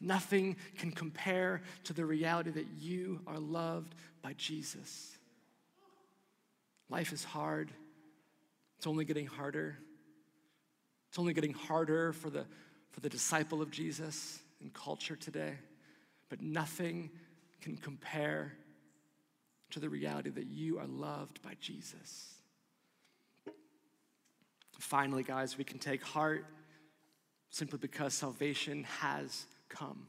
Nothing 0.00 0.56
can 0.78 0.90
compare 0.90 1.60
to 1.84 1.92
the 1.92 2.04
reality 2.06 2.50
that 2.50 2.66
you 2.78 3.20
are 3.26 3.38
loved 3.38 3.94
by 4.22 4.32
Jesus. 4.34 5.15
Life 6.88 7.12
is 7.12 7.24
hard. 7.24 7.70
It's 8.78 8.86
only 8.86 9.04
getting 9.04 9.26
harder. 9.26 9.76
It's 11.08 11.18
only 11.18 11.32
getting 11.32 11.54
harder 11.54 12.12
for 12.12 12.30
the, 12.30 12.44
for 12.90 13.00
the 13.00 13.08
disciple 13.08 13.62
of 13.62 13.70
Jesus 13.70 14.40
in 14.60 14.70
culture 14.70 15.16
today. 15.16 15.54
But 16.28 16.40
nothing 16.40 17.10
can 17.60 17.76
compare 17.76 18.52
to 19.70 19.80
the 19.80 19.88
reality 19.88 20.30
that 20.30 20.46
you 20.46 20.78
are 20.78 20.86
loved 20.86 21.42
by 21.42 21.52
Jesus. 21.60 22.34
Finally, 24.78 25.22
guys, 25.22 25.56
we 25.58 25.64
can 25.64 25.78
take 25.78 26.02
heart 26.02 26.46
simply 27.50 27.78
because 27.78 28.14
salvation 28.14 28.84
has 29.00 29.46
come. 29.68 30.06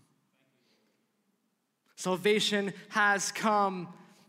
Salvation 1.96 2.74
has 2.90 3.32
come. 3.32 3.88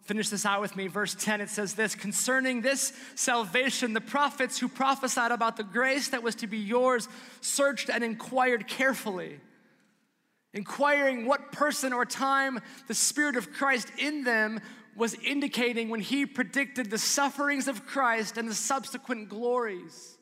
Finish 0.08 0.30
this 0.30 0.46
out 0.46 0.62
with 0.62 0.74
me. 0.74 0.86
Verse 0.86 1.14
10, 1.14 1.42
it 1.42 1.50
says 1.50 1.74
this 1.74 1.94
Concerning 1.94 2.62
this 2.62 2.94
salvation, 3.14 3.92
the 3.92 4.00
prophets 4.00 4.58
who 4.58 4.66
prophesied 4.66 5.32
about 5.32 5.58
the 5.58 5.62
grace 5.62 6.08
that 6.08 6.22
was 6.22 6.34
to 6.36 6.46
be 6.46 6.56
yours 6.56 7.10
searched 7.42 7.90
and 7.90 8.02
inquired 8.02 8.66
carefully, 8.66 9.38
inquiring 10.54 11.26
what 11.26 11.52
person 11.52 11.92
or 11.92 12.06
time 12.06 12.58
the 12.86 12.94
Spirit 12.94 13.36
of 13.36 13.52
Christ 13.52 13.92
in 13.98 14.24
them 14.24 14.60
was 14.96 15.12
indicating 15.12 15.90
when 15.90 16.00
he 16.00 16.24
predicted 16.24 16.88
the 16.88 16.96
sufferings 16.96 17.68
of 17.68 17.84
Christ 17.84 18.38
and 18.38 18.48
the 18.48 18.54
subsequent 18.54 19.28
glories. 19.28 20.17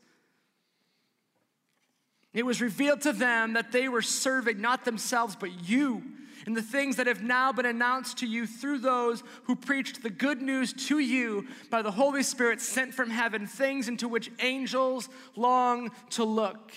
It 2.36 2.44
was 2.44 2.60
revealed 2.60 3.00
to 3.00 3.14
them 3.14 3.54
that 3.54 3.72
they 3.72 3.88
were 3.88 4.02
serving 4.02 4.60
not 4.60 4.84
themselves, 4.84 5.34
but 5.34 5.66
you 5.66 6.02
and 6.44 6.54
the 6.54 6.60
things 6.60 6.96
that 6.96 7.06
have 7.06 7.22
now 7.22 7.50
been 7.50 7.64
announced 7.64 8.18
to 8.18 8.26
you 8.26 8.46
through 8.46 8.80
those 8.80 9.22
who 9.44 9.56
preached 9.56 10.02
the 10.02 10.10
good 10.10 10.42
news 10.42 10.74
to 10.74 10.98
you 10.98 11.46
by 11.70 11.80
the 11.80 11.90
Holy 11.90 12.22
Spirit 12.22 12.60
sent 12.60 12.92
from 12.92 13.08
heaven, 13.08 13.46
things 13.46 13.88
into 13.88 14.06
which 14.06 14.30
angels 14.40 15.08
long 15.34 15.90
to 16.10 16.24
look. 16.24 16.72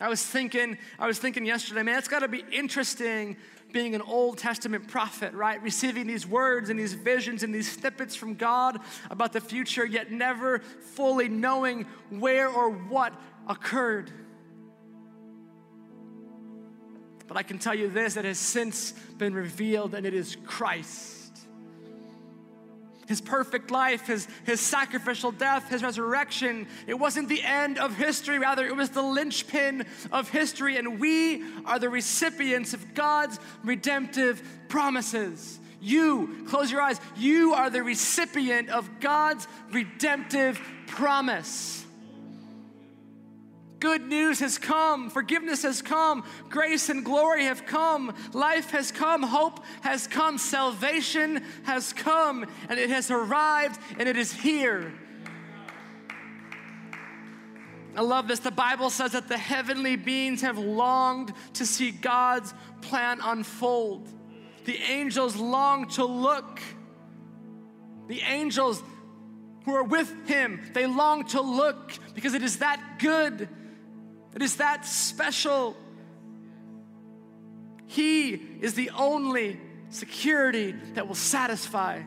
I 0.00 0.08
was 0.08 0.24
thinking, 0.24 0.78
I 1.00 1.08
was 1.08 1.18
thinking 1.18 1.44
yesterday, 1.44 1.82
man, 1.82 1.98
it's 1.98 2.06
got 2.06 2.20
to 2.20 2.28
be 2.28 2.44
interesting 2.52 3.36
being 3.72 3.96
an 3.96 4.02
Old 4.02 4.38
Testament 4.38 4.86
prophet, 4.86 5.34
right? 5.34 5.60
Receiving 5.60 6.06
these 6.06 6.28
words 6.28 6.70
and 6.70 6.78
these 6.78 6.94
visions 6.94 7.42
and 7.42 7.52
these 7.52 7.70
snippets 7.70 8.14
from 8.14 8.34
God 8.34 8.78
about 9.10 9.32
the 9.32 9.40
future, 9.40 9.84
yet 9.84 10.12
never 10.12 10.60
fully 10.60 11.28
knowing 11.28 11.86
where 12.08 12.48
or 12.48 12.70
what 12.70 13.12
occurred. 13.48 14.12
But 17.28 17.36
I 17.36 17.42
can 17.42 17.58
tell 17.58 17.74
you 17.74 17.88
this 17.88 18.16
it 18.16 18.24
has 18.24 18.38
since 18.38 18.92
been 19.18 19.34
revealed, 19.34 19.94
and 19.94 20.06
it 20.06 20.14
is 20.14 20.36
Christ. 20.46 21.16
His 23.06 23.20
perfect 23.20 23.70
life, 23.70 24.06
his, 24.06 24.28
his 24.44 24.60
sacrificial 24.60 25.32
death, 25.32 25.70
his 25.70 25.82
resurrection, 25.82 26.66
it 26.86 26.94
wasn't 26.94 27.28
the 27.28 27.42
end 27.42 27.78
of 27.78 27.96
history, 27.96 28.38
rather, 28.38 28.66
it 28.66 28.76
was 28.76 28.90
the 28.90 29.02
linchpin 29.02 29.86
of 30.12 30.28
history, 30.28 30.76
and 30.76 30.98
we 30.98 31.42
are 31.64 31.78
the 31.78 31.88
recipients 31.88 32.74
of 32.74 32.94
God's 32.94 33.38
redemptive 33.62 34.42
promises. 34.68 35.58
You, 35.80 36.44
close 36.48 36.70
your 36.70 36.82
eyes, 36.82 37.00
you 37.16 37.54
are 37.54 37.70
the 37.70 37.82
recipient 37.82 38.68
of 38.68 39.00
God's 39.00 39.46
redemptive 39.70 40.60
promise. 40.86 41.86
Good 43.80 44.08
news 44.08 44.40
has 44.40 44.58
come, 44.58 45.08
forgiveness 45.08 45.62
has 45.62 45.82
come, 45.82 46.24
grace 46.48 46.88
and 46.88 47.04
glory 47.04 47.44
have 47.44 47.64
come, 47.64 48.12
life 48.32 48.70
has 48.70 48.90
come, 48.90 49.22
hope 49.22 49.64
has 49.82 50.08
come, 50.08 50.36
salvation 50.36 51.44
has 51.62 51.92
come, 51.92 52.44
and 52.68 52.78
it 52.78 52.90
has 52.90 53.10
arrived 53.10 53.80
and 53.98 54.08
it 54.08 54.16
is 54.16 54.32
here. 54.32 54.92
I 57.96 58.00
love 58.00 58.28
this. 58.28 58.40
The 58.40 58.50
Bible 58.50 58.90
says 58.90 59.12
that 59.12 59.28
the 59.28 59.38
heavenly 59.38 59.96
beings 59.96 60.40
have 60.42 60.58
longed 60.58 61.32
to 61.54 61.66
see 61.66 61.90
God's 61.90 62.54
plan 62.80 63.18
unfold. 63.22 64.08
The 64.64 64.76
angels 64.76 65.36
long 65.36 65.88
to 65.90 66.04
look. 66.04 66.60
The 68.08 68.20
angels 68.20 68.82
who 69.64 69.74
are 69.74 69.84
with 69.84 70.28
him, 70.28 70.60
they 70.74 70.86
long 70.86 71.26
to 71.26 71.40
look 71.40 71.92
because 72.14 72.34
it 72.34 72.42
is 72.42 72.58
that 72.58 72.98
good 72.98 73.48
it 74.34 74.42
is 74.42 74.56
that 74.56 74.84
special. 74.86 75.76
He 77.86 78.32
is 78.32 78.74
the 78.74 78.90
only 78.90 79.58
security 79.90 80.72
that 80.94 81.08
will 81.08 81.14
satisfy. 81.14 82.02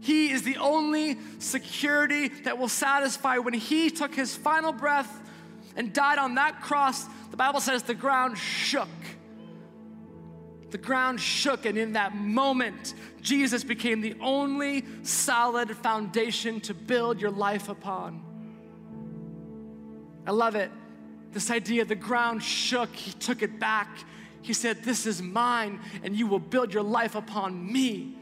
He 0.00 0.30
is 0.30 0.42
the 0.42 0.58
only 0.58 1.18
security 1.38 2.28
that 2.44 2.58
will 2.58 2.68
satisfy. 2.68 3.38
When 3.38 3.54
He 3.54 3.90
took 3.90 4.14
His 4.14 4.34
final 4.34 4.72
breath 4.72 5.22
and 5.76 5.92
died 5.92 6.18
on 6.18 6.34
that 6.34 6.60
cross, 6.60 7.06
the 7.30 7.36
Bible 7.36 7.60
says 7.60 7.82
the 7.82 7.94
ground 7.94 8.38
shook. 8.38 8.88
The 10.70 10.78
ground 10.78 11.20
shook, 11.20 11.66
and 11.66 11.78
in 11.78 11.92
that 11.92 12.16
moment, 12.16 12.94
Jesus 13.22 13.64
became 13.64 14.00
the 14.00 14.16
only 14.20 14.84
solid 15.02 15.74
foundation 15.76 16.60
to 16.62 16.74
build 16.74 17.20
your 17.20 17.30
life 17.30 17.68
upon. 17.68 18.33
I 20.26 20.30
love 20.30 20.54
it. 20.54 20.70
This 21.32 21.50
idea 21.50 21.84
the 21.84 21.94
ground 21.94 22.42
shook, 22.42 22.94
he 22.94 23.12
took 23.12 23.42
it 23.42 23.58
back. 23.58 23.88
He 24.40 24.52
said, 24.52 24.82
This 24.84 25.06
is 25.06 25.20
mine, 25.20 25.80
and 26.02 26.16
you 26.16 26.26
will 26.26 26.38
build 26.38 26.72
your 26.72 26.82
life 26.82 27.14
upon 27.14 27.72
me. 27.72 28.16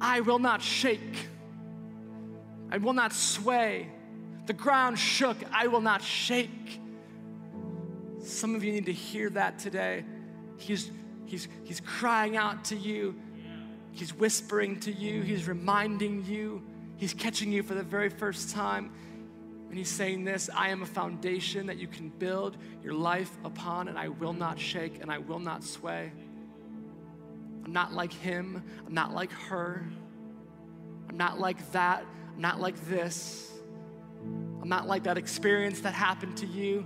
I 0.00 0.20
will 0.20 0.40
not 0.40 0.60
shake, 0.60 1.28
I 2.70 2.78
will 2.78 2.92
not 2.92 3.12
sway. 3.12 3.88
The 4.46 4.52
ground 4.52 4.98
shook, 4.98 5.36
I 5.52 5.68
will 5.68 5.80
not 5.80 6.02
shake. 6.02 6.80
Some 8.24 8.56
of 8.56 8.64
you 8.64 8.72
need 8.72 8.86
to 8.86 8.92
hear 8.92 9.30
that 9.30 9.60
today. 9.60 10.04
He's, 10.58 10.90
he's, 11.26 11.46
he's 11.62 11.80
crying 11.80 12.36
out 12.36 12.64
to 12.66 12.76
you, 12.76 13.14
he's 13.92 14.12
whispering 14.12 14.80
to 14.80 14.92
you, 14.92 15.22
he's 15.22 15.46
reminding 15.46 16.24
you, 16.24 16.62
he's 16.96 17.14
catching 17.14 17.52
you 17.52 17.62
for 17.62 17.74
the 17.74 17.84
very 17.84 18.08
first 18.08 18.50
time. 18.50 18.90
And 19.72 19.78
he's 19.78 19.88
saying 19.88 20.24
this 20.24 20.50
I 20.54 20.68
am 20.68 20.82
a 20.82 20.86
foundation 20.86 21.68
that 21.68 21.78
you 21.78 21.86
can 21.86 22.10
build 22.10 22.58
your 22.84 22.92
life 22.92 23.34
upon, 23.42 23.88
and 23.88 23.98
I 23.98 24.08
will 24.08 24.34
not 24.34 24.60
shake 24.60 25.00
and 25.00 25.10
I 25.10 25.16
will 25.16 25.38
not 25.38 25.64
sway. 25.64 26.12
I'm 27.64 27.72
not 27.72 27.94
like 27.94 28.12
him. 28.12 28.62
I'm 28.86 28.92
not 28.92 29.14
like 29.14 29.32
her. 29.32 29.88
I'm 31.08 31.16
not 31.16 31.40
like 31.40 31.72
that. 31.72 32.04
I'm 32.34 32.42
not 32.42 32.60
like 32.60 32.86
this. 32.86 33.50
I'm 34.60 34.68
not 34.68 34.86
like 34.88 35.04
that 35.04 35.16
experience 35.16 35.80
that 35.80 35.94
happened 35.94 36.36
to 36.36 36.46
you, 36.46 36.84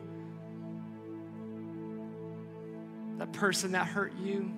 that 3.18 3.32
person 3.32 3.72
that 3.72 3.88
hurt 3.88 4.16
you. 4.16 4.54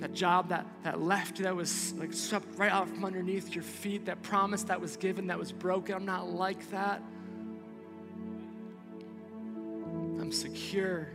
That 0.00 0.12
job 0.12 0.48
that, 0.48 0.66
that 0.82 1.00
left 1.00 1.38
that 1.38 1.54
was 1.54 1.92
like 1.94 2.12
swept 2.12 2.46
right 2.58 2.70
out 2.70 2.88
from 2.88 3.04
underneath 3.04 3.54
your 3.54 3.64
feet, 3.64 4.06
that 4.06 4.22
promise 4.22 4.62
that 4.64 4.80
was 4.80 4.96
given 4.96 5.28
that 5.28 5.38
was 5.38 5.52
broken. 5.52 5.94
I'm 5.94 6.04
not 6.04 6.28
like 6.28 6.70
that. 6.70 7.02
I'm 10.20 10.32
secure. 10.32 11.08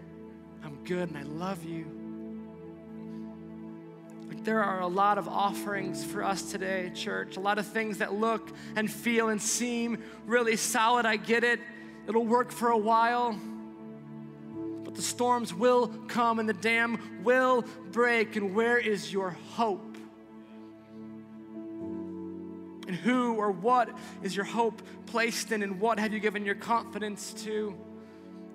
I'm 0.64 0.84
good 0.84 1.10
and 1.10 1.18
I 1.18 1.24
love 1.24 1.64
you. 1.64 1.86
Like 4.28 4.44
there 4.44 4.64
are 4.64 4.82
a 4.82 4.88
lot 4.88 5.18
of 5.18 5.28
offerings 5.28 6.04
for 6.04 6.24
us 6.24 6.52
today, 6.52 6.92
church. 6.94 7.38
A 7.38 7.40
lot 7.40 7.58
of 7.58 7.66
things 7.66 7.98
that 7.98 8.14
look 8.14 8.52
and 8.76 8.90
feel 8.90 9.30
and 9.30 9.42
seem 9.42 10.04
really 10.26 10.56
solid. 10.56 11.06
I 11.06 11.18
get 11.18 11.44
it. 11.44 11.60
It'll 12.08 12.26
work 12.26 12.52
for 12.52 12.70
a 12.70 12.78
while. 12.78 13.40
But 14.90 14.96
the 14.96 15.04
storms 15.04 15.54
will 15.54 15.86
come 16.08 16.40
and 16.40 16.50
the 16.50 16.54
dam 16.54 17.22
will 17.24 17.64
break. 17.92 18.36
And 18.36 18.56
where 18.56 18.80
is 18.80 19.14
your 19.14 19.30
hope? 19.30 19.96
And 22.88 22.96
who 22.96 23.36
or 23.36 23.52
what 23.52 23.96
is 24.24 24.36
your 24.36 24.46
hope 24.46 24.82
placed 25.06 25.52
in? 25.52 25.62
And 25.62 25.80
what 25.80 26.00
have 26.00 26.12
you 26.12 26.20
given 26.20 26.44
your 26.44 26.56
confidence 26.56 27.36
to, 27.44 27.76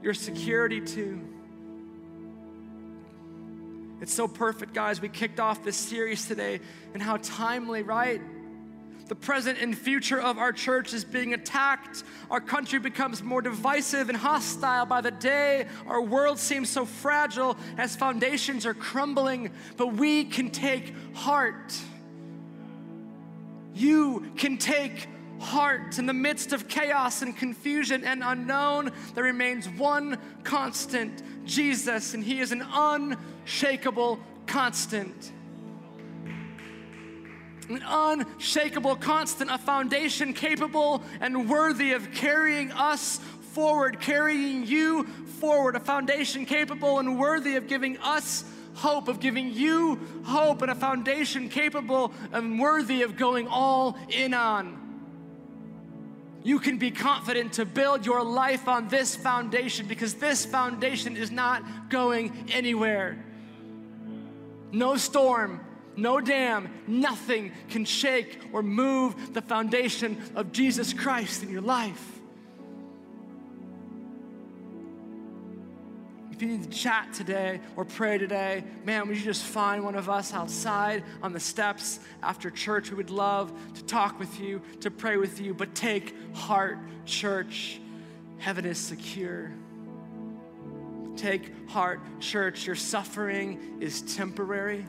your 0.03 0.13
security 0.13 0.81
to? 0.81 1.23
It's 4.01 4.13
so 4.13 4.27
perfect, 4.27 4.75
guys. 4.75 5.01
We 5.01 5.09
kicked 5.09 5.39
off 5.39 5.63
this 5.63 5.77
series 5.77 6.27
today, 6.27 6.59
and 6.95 7.01
how 7.01 7.19
timely, 7.19 7.85
right? 7.85 8.21
The 9.07 9.15
present 9.15 9.59
and 9.61 9.77
future 9.77 10.21
of 10.21 10.39
our 10.39 10.53
church 10.53 10.95
is 10.95 11.05
being 11.05 11.35
attacked. 11.35 12.05
Our 12.31 12.41
country 12.41 12.79
becomes 12.79 13.23
more 13.23 13.43
divisive 13.43 14.09
and 14.09 14.17
hostile 14.17 14.87
by 14.87 15.03
the 15.03 15.11
day. 15.11 15.67
Our 15.87 16.01
world 16.01 16.39
seems 16.39 16.71
so 16.71 16.87
fragile 16.87 17.59
as 17.77 17.95
foundations 17.97 18.65
are 18.65 18.73
crumbling, 18.73 19.51
but 19.77 19.89
we 19.89 20.25
can 20.25 20.51
take 20.51 20.95
heart. 21.15 21.79
You 23.75 24.31
can 24.37 24.57
take 24.57 25.09
heart. 25.39 25.99
In 25.99 26.07
the 26.07 26.15
midst 26.15 26.55
of 26.55 26.69
chaos 26.69 27.21
and 27.21 27.37
confusion 27.37 28.05
and 28.05 28.23
unknown, 28.25 28.91
there 29.15 29.25
remains 29.25 29.69
one 29.69 30.19
constant 30.45 31.23
Jesus, 31.45 32.15
and 32.15 32.25
He 32.25 32.41
is 32.41 32.53
an 32.53 32.65
unshakable 32.73 34.19
constant. 34.47 35.33
An 37.69 37.83
unshakable 37.87 38.97
constant, 38.97 39.51
a 39.51 39.59
foundation 39.59 40.33
capable 40.35 41.03
and 41.21 41.49
worthy 41.49 41.93
of 41.93 42.13
carrying 42.13 42.73
us 42.73 43.21
forward, 43.53 44.01
carrying 44.01 44.67
you 44.67 45.05
forward, 45.05 45.77
a 45.77 45.81
foundation 45.81 46.45
capable 46.45 46.99
and 46.99 47.19
worthy 47.19 47.57
of 47.57 47.67
giving 47.67 47.99
us 47.99 48.45
hope, 48.75 49.09
of 49.09 49.21
giving 49.21 49.53
you 49.53 49.99
hope, 50.25 50.63
and 50.63 50.71
a 50.71 50.75
foundation 50.75 51.49
capable 51.49 52.13
and 52.33 52.59
worthy 52.59 53.03
of 53.03 53.17
going 53.17 53.47
all 53.47 53.97
in 54.11 54.35
on. 54.35 54.81
You 56.43 56.59
can 56.59 56.77
be 56.77 56.91
confident 56.91 57.55
to 57.55 57.65
build 57.65 58.05
your 58.05 58.23
life 58.23 58.69
on 58.69 58.89
this 58.89 59.17
foundation 59.17 59.87
because 59.87 60.15
this 60.15 60.45
foundation 60.45 61.17
is 61.17 61.31
not 61.31 61.89
going 61.89 62.49
anywhere. 62.53 63.25
No 64.71 64.97
storm, 64.97 65.61
no 65.97 66.21
dam, 66.21 66.69
nothing 66.87 67.53
can 67.69 67.85
shake 67.85 68.39
or 68.53 68.63
move 68.63 69.35
the 69.35 69.43
foundation 69.43 70.21
of 70.35 70.53
Jesus 70.53 70.93
Christ 70.93 71.43
in 71.43 71.51
your 71.51 71.63
life. 71.63 72.15
If 76.35 76.43
you 76.43 76.49
need 76.49 76.65
to 76.65 76.77
chat 76.77 77.13
today 77.13 77.61
or 77.77 77.85
pray 77.85 78.19
today, 78.19 78.65
man, 78.85 79.07
would 79.07 79.17
you 79.17 79.23
just 79.23 79.45
find 79.45 79.85
one 79.85 79.95
of 79.95 80.11
us 80.11 80.35
outside 80.35 81.05
on 81.23 81.33
the 81.33 81.39
steps 81.39 82.01
after 82.25 82.51
church? 82.51 82.91
We 82.91 82.97
would 82.97 83.11
love 83.11 83.53
to 83.75 83.85
talk 83.85 84.19
with 84.19 84.41
you, 84.41 84.61
to 84.81 84.91
pray 84.91 85.17
with 85.17 85.41
you, 85.41 85.55
but 85.55 85.77
take 85.77 86.13
heart, 86.35 86.79
church. 87.07 87.81
Heaven 88.39 88.65
is 88.65 88.79
secure. 88.79 89.53
Take 91.17 91.69
heart, 91.69 92.01
church. 92.19 92.67
Your 92.67 92.75
suffering 92.75 93.79
is 93.81 94.03
temporary. 94.03 94.85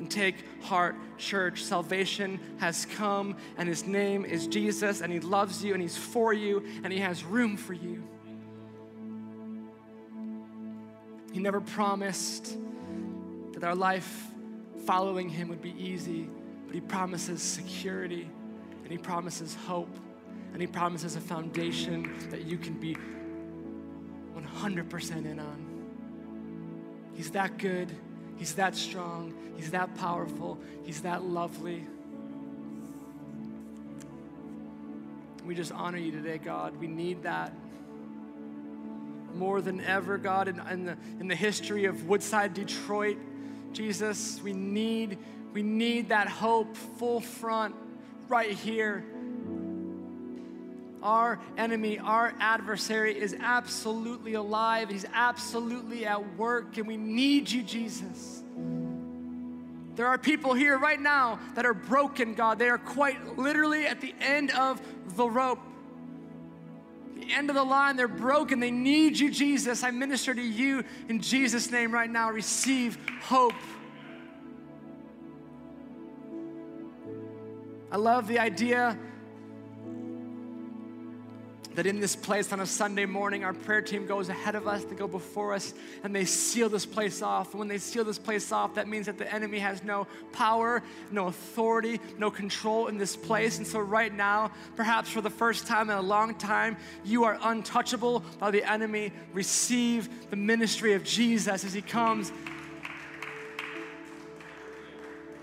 And 0.00 0.10
take 0.10 0.36
heart, 0.62 0.96
church. 1.18 1.62
Salvation 1.62 2.40
has 2.56 2.86
come, 2.86 3.36
and 3.58 3.68
His 3.68 3.86
name 3.86 4.24
is 4.24 4.46
Jesus, 4.46 5.02
and 5.02 5.12
He 5.12 5.20
loves 5.20 5.62
you, 5.62 5.74
and 5.74 5.82
He's 5.82 5.94
for 5.94 6.32
you, 6.32 6.64
and 6.82 6.90
He 6.90 7.00
has 7.00 7.22
room 7.22 7.58
for 7.58 7.74
you. 7.74 8.02
He 11.34 11.38
never 11.38 11.60
promised 11.60 12.56
that 13.52 13.62
our 13.62 13.74
life 13.74 14.28
following 14.86 15.28
Him 15.28 15.50
would 15.50 15.60
be 15.60 15.74
easy, 15.78 16.30
but 16.64 16.74
He 16.74 16.80
promises 16.80 17.42
security, 17.42 18.26
and 18.82 18.90
He 18.90 18.96
promises 18.96 19.54
hope, 19.66 19.94
and 20.54 20.62
He 20.62 20.66
promises 20.66 21.14
a 21.14 21.20
foundation 21.20 22.10
that 22.30 22.46
you 22.46 22.56
can 22.56 22.72
be 22.72 22.96
100% 24.34 25.30
in 25.30 25.38
on. 25.38 25.66
He's 27.12 27.32
that 27.32 27.58
good, 27.58 27.94
He's 28.40 28.54
that 28.54 28.74
strong, 28.74 29.34
He's 29.56 29.70
that 29.72 29.94
powerful, 29.96 30.58
He's 30.82 31.02
that 31.02 31.22
lovely. 31.22 31.86
We 35.44 35.54
just 35.54 35.72
honor 35.72 35.98
you 35.98 36.10
today, 36.10 36.38
God. 36.38 36.74
We 36.80 36.86
need 36.86 37.24
that 37.24 37.52
more 39.34 39.60
than 39.60 39.82
ever, 39.82 40.16
God, 40.16 40.48
in, 40.48 40.58
in, 40.70 40.86
the, 40.86 40.96
in 41.20 41.28
the 41.28 41.34
history 41.34 41.84
of 41.84 42.08
Woodside, 42.08 42.54
Detroit. 42.54 43.18
Jesus, 43.72 44.40
we 44.42 44.54
need, 44.54 45.18
we 45.52 45.62
need 45.62 46.08
that 46.08 46.26
hope 46.26 46.74
full 46.74 47.20
front 47.20 47.74
right 48.26 48.52
here. 48.52 49.04
Our 51.02 51.40
enemy, 51.56 51.98
our 51.98 52.34
adversary 52.40 53.18
is 53.18 53.34
absolutely 53.40 54.34
alive. 54.34 54.90
He's 54.90 55.06
absolutely 55.12 56.04
at 56.04 56.36
work, 56.36 56.76
and 56.76 56.86
we 56.86 56.96
need 56.96 57.50
you, 57.50 57.62
Jesus. 57.62 58.42
There 59.94 60.06
are 60.06 60.18
people 60.18 60.54
here 60.54 60.78
right 60.78 61.00
now 61.00 61.38
that 61.54 61.66
are 61.66 61.74
broken, 61.74 62.34
God. 62.34 62.58
They 62.58 62.68
are 62.68 62.78
quite 62.78 63.38
literally 63.38 63.86
at 63.86 64.00
the 64.00 64.14
end 64.20 64.50
of 64.52 64.80
the 65.16 65.28
rope 65.28 65.60
the 67.20 67.32
end 67.32 67.50
of 67.50 67.56
the 67.56 67.64
line. 67.64 67.96
They're 67.96 68.08
broken. 68.08 68.60
They 68.60 68.70
need 68.70 69.18
you, 69.18 69.30
Jesus. 69.30 69.84
I 69.84 69.90
minister 69.90 70.34
to 70.34 70.42
you 70.42 70.84
in 71.08 71.20
Jesus' 71.20 71.70
name 71.70 71.92
right 71.92 72.10
now. 72.10 72.30
Receive 72.30 72.98
hope. 73.22 73.54
I 77.92 77.96
love 77.96 78.26
the 78.26 78.38
idea 78.38 78.96
that 81.74 81.86
in 81.86 82.00
this 82.00 82.16
place 82.16 82.52
on 82.52 82.60
a 82.60 82.66
Sunday 82.66 83.06
morning, 83.06 83.44
our 83.44 83.52
prayer 83.52 83.80
team 83.80 84.06
goes 84.06 84.28
ahead 84.28 84.54
of 84.54 84.66
us, 84.66 84.84
they 84.84 84.96
go 84.96 85.06
before 85.06 85.54
us, 85.54 85.72
and 86.02 86.14
they 86.14 86.24
seal 86.24 86.68
this 86.68 86.84
place 86.84 87.22
off. 87.22 87.50
And 87.52 87.60
when 87.60 87.68
they 87.68 87.78
seal 87.78 88.04
this 88.04 88.18
place 88.18 88.50
off, 88.50 88.74
that 88.74 88.88
means 88.88 89.06
that 89.06 89.18
the 89.18 89.32
enemy 89.32 89.58
has 89.60 89.84
no 89.84 90.06
power, 90.32 90.82
no 91.10 91.28
authority, 91.28 92.00
no 92.18 92.30
control 92.30 92.88
in 92.88 92.98
this 92.98 93.16
place. 93.16 93.58
And 93.58 93.66
so, 93.66 93.78
right 93.78 94.12
now, 94.12 94.50
perhaps 94.74 95.10
for 95.10 95.20
the 95.20 95.30
first 95.30 95.66
time 95.66 95.90
in 95.90 95.96
a 95.96 96.02
long 96.02 96.34
time, 96.34 96.76
you 97.04 97.24
are 97.24 97.38
untouchable 97.42 98.24
by 98.38 98.50
the 98.50 98.64
enemy. 98.64 99.12
Receive 99.32 100.30
the 100.30 100.36
ministry 100.36 100.94
of 100.94 101.04
Jesus 101.04 101.64
as 101.64 101.72
he 101.72 101.82
comes. 101.82 102.32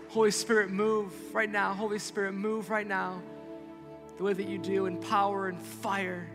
Holy 0.10 0.32
Spirit, 0.32 0.72
move 0.72 1.14
right 1.34 1.50
now. 1.50 1.74
Holy 1.74 2.00
Spirit, 2.00 2.34
move 2.34 2.70
right 2.70 2.88
now 2.88 3.22
the 4.18 4.24
way 4.24 4.34
that 4.34 4.48
you 4.50 4.58
do 4.58 4.88
in 4.88 4.98
power 4.98 5.48
and 5.48 5.62
fire. 5.62 6.28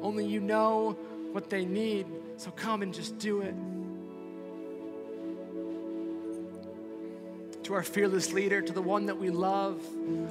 Only 0.00 0.26
you 0.26 0.40
know 0.40 0.96
what 1.32 1.50
they 1.50 1.64
need, 1.64 2.06
so 2.36 2.50
come 2.50 2.82
and 2.82 2.94
just 2.94 3.18
do 3.18 3.40
it. 3.40 3.54
To 7.64 7.74
our 7.74 7.82
fearless 7.82 8.32
leader, 8.32 8.60
to 8.60 8.72
the 8.72 8.82
one 8.82 9.06
that 9.06 9.18
we 9.18 9.30
love. 9.30 9.80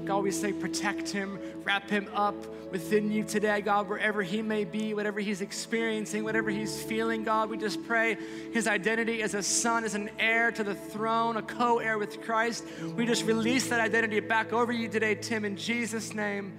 God, 0.05 0.23
we 0.23 0.31
say, 0.31 0.53
protect 0.53 1.09
him, 1.09 1.39
wrap 1.63 1.89
him 1.89 2.07
up 2.13 2.35
within 2.71 3.11
you 3.11 3.23
today, 3.23 3.61
God, 3.61 3.89
wherever 3.89 4.21
he 4.21 4.41
may 4.41 4.63
be, 4.63 4.93
whatever 4.93 5.19
he's 5.19 5.41
experiencing, 5.41 6.23
whatever 6.23 6.49
he's 6.49 6.81
feeling, 6.81 7.23
God, 7.23 7.49
we 7.49 7.57
just 7.57 7.83
pray 7.85 8.17
his 8.51 8.67
identity 8.67 9.21
as 9.21 9.33
a 9.33 9.43
son, 9.43 9.83
as 9.83 9.95
an 9.95 10.09
heir 10.19 10.51
to 10.51 10.63
the 10.63 10.75
throne, 10.75 11.37
a 11.37 11.41
co 11.41 11.79
heir 11.79 11.97
with 11.97 12.21
Christ. 12.21 12.63
We 12.95 13.05
just 13.05 13.25
release 13.25 13.67
that 13.69 13.79
identity 13.79 14.19
back 14.19 14.53
over 14.53 14.71
you 14.71 14.87
today, 14.87 15.15
Tim, 15.15 15.45
in 15.45 15.55
Jesus' 15.55 16.13
name, 16.13 16.53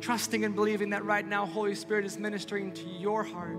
trusting 0.00 0.44
and 0.44 0.54
believing 0.54 0.90
that 0.90 1.04
right 1.04 1.26
now, 1.26 1.46
Holy 1.46 1.74
Spirit 1.74 2.04
is 2.04 2.18
ministering 2.18 2.72
to 2.72 2.88
your 2.88 3.22
heart. 3.22 3.56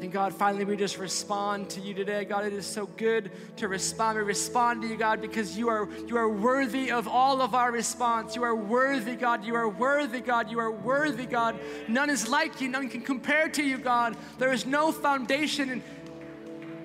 And 0.00 0.12
God, 0.12 0.32
finally, 0.32 0.64
we 0.64 0.76
just 0.76 0.96
respond 0.96 1.70
to 1.70 1.80
you 1.80 1.92
today. 1.92 2.24
God, 2.24 2.44
it 2.44 2.52
is 2.52 2.64
so 2.64 2.86
good 2.86 3.32
to 3.56 3.66
respond. 3.66 4.16
We 4.16 4.22
respond 4.22 4.82
to 4.82 4.88
you, 4.88 4.96
God, 4.96 5.20
because 5.20 5.58
you 5.58 5.68
are, 5.68 5.88
you 6.06 6.16
are 6.16 6.28
worthy 6.28 6.92
of 6.92 7.08
all 7.08 7.42
of 7.42 7.52
our 7.52 7.72
response. 7.72 8.36
You 8.36 8.44
are 8.44 8.54
worthy, 8.54 9.16
God. 9.16 9.44
You 9.44 9.56
are 9.56 9.68
worthy, 9.68 10.20
God. 10.20 10.52
You 10.52 10.60
are 10.60 10.70
worthy, 10.70 11.26
God. 11.26 11.58
None 11.88 12.10
is 12.10 12.28
like 12.28 12.60
you. 12.60 12.68
None 12.68 12.88
can 12.88 13.00
compare 13.00 13.48
to 13.48 13.62
you, 13.62 13.76
God. 13.76 14.16
There 14.38 14.52
is 14.52 14.66
no 14.66 14.92
foundation 14.92 15.68
in, 15.70 15.82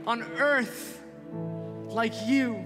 on 0.07 0.23
earth 0.23 0.99
like 1.89 2.13
you. 2.25 2.65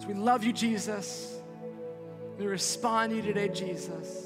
So 0.00 0.08
we 0.08 0.14
love 0.14 0.42
you, 0.42 0.52
Jesus. 0.52 1.38
We 2.38 2.46
respond 2.46 3.10
to 3.10 3.16
you 3.16 3.22
today, 3.22 3.48
Jesus 3.48 4.25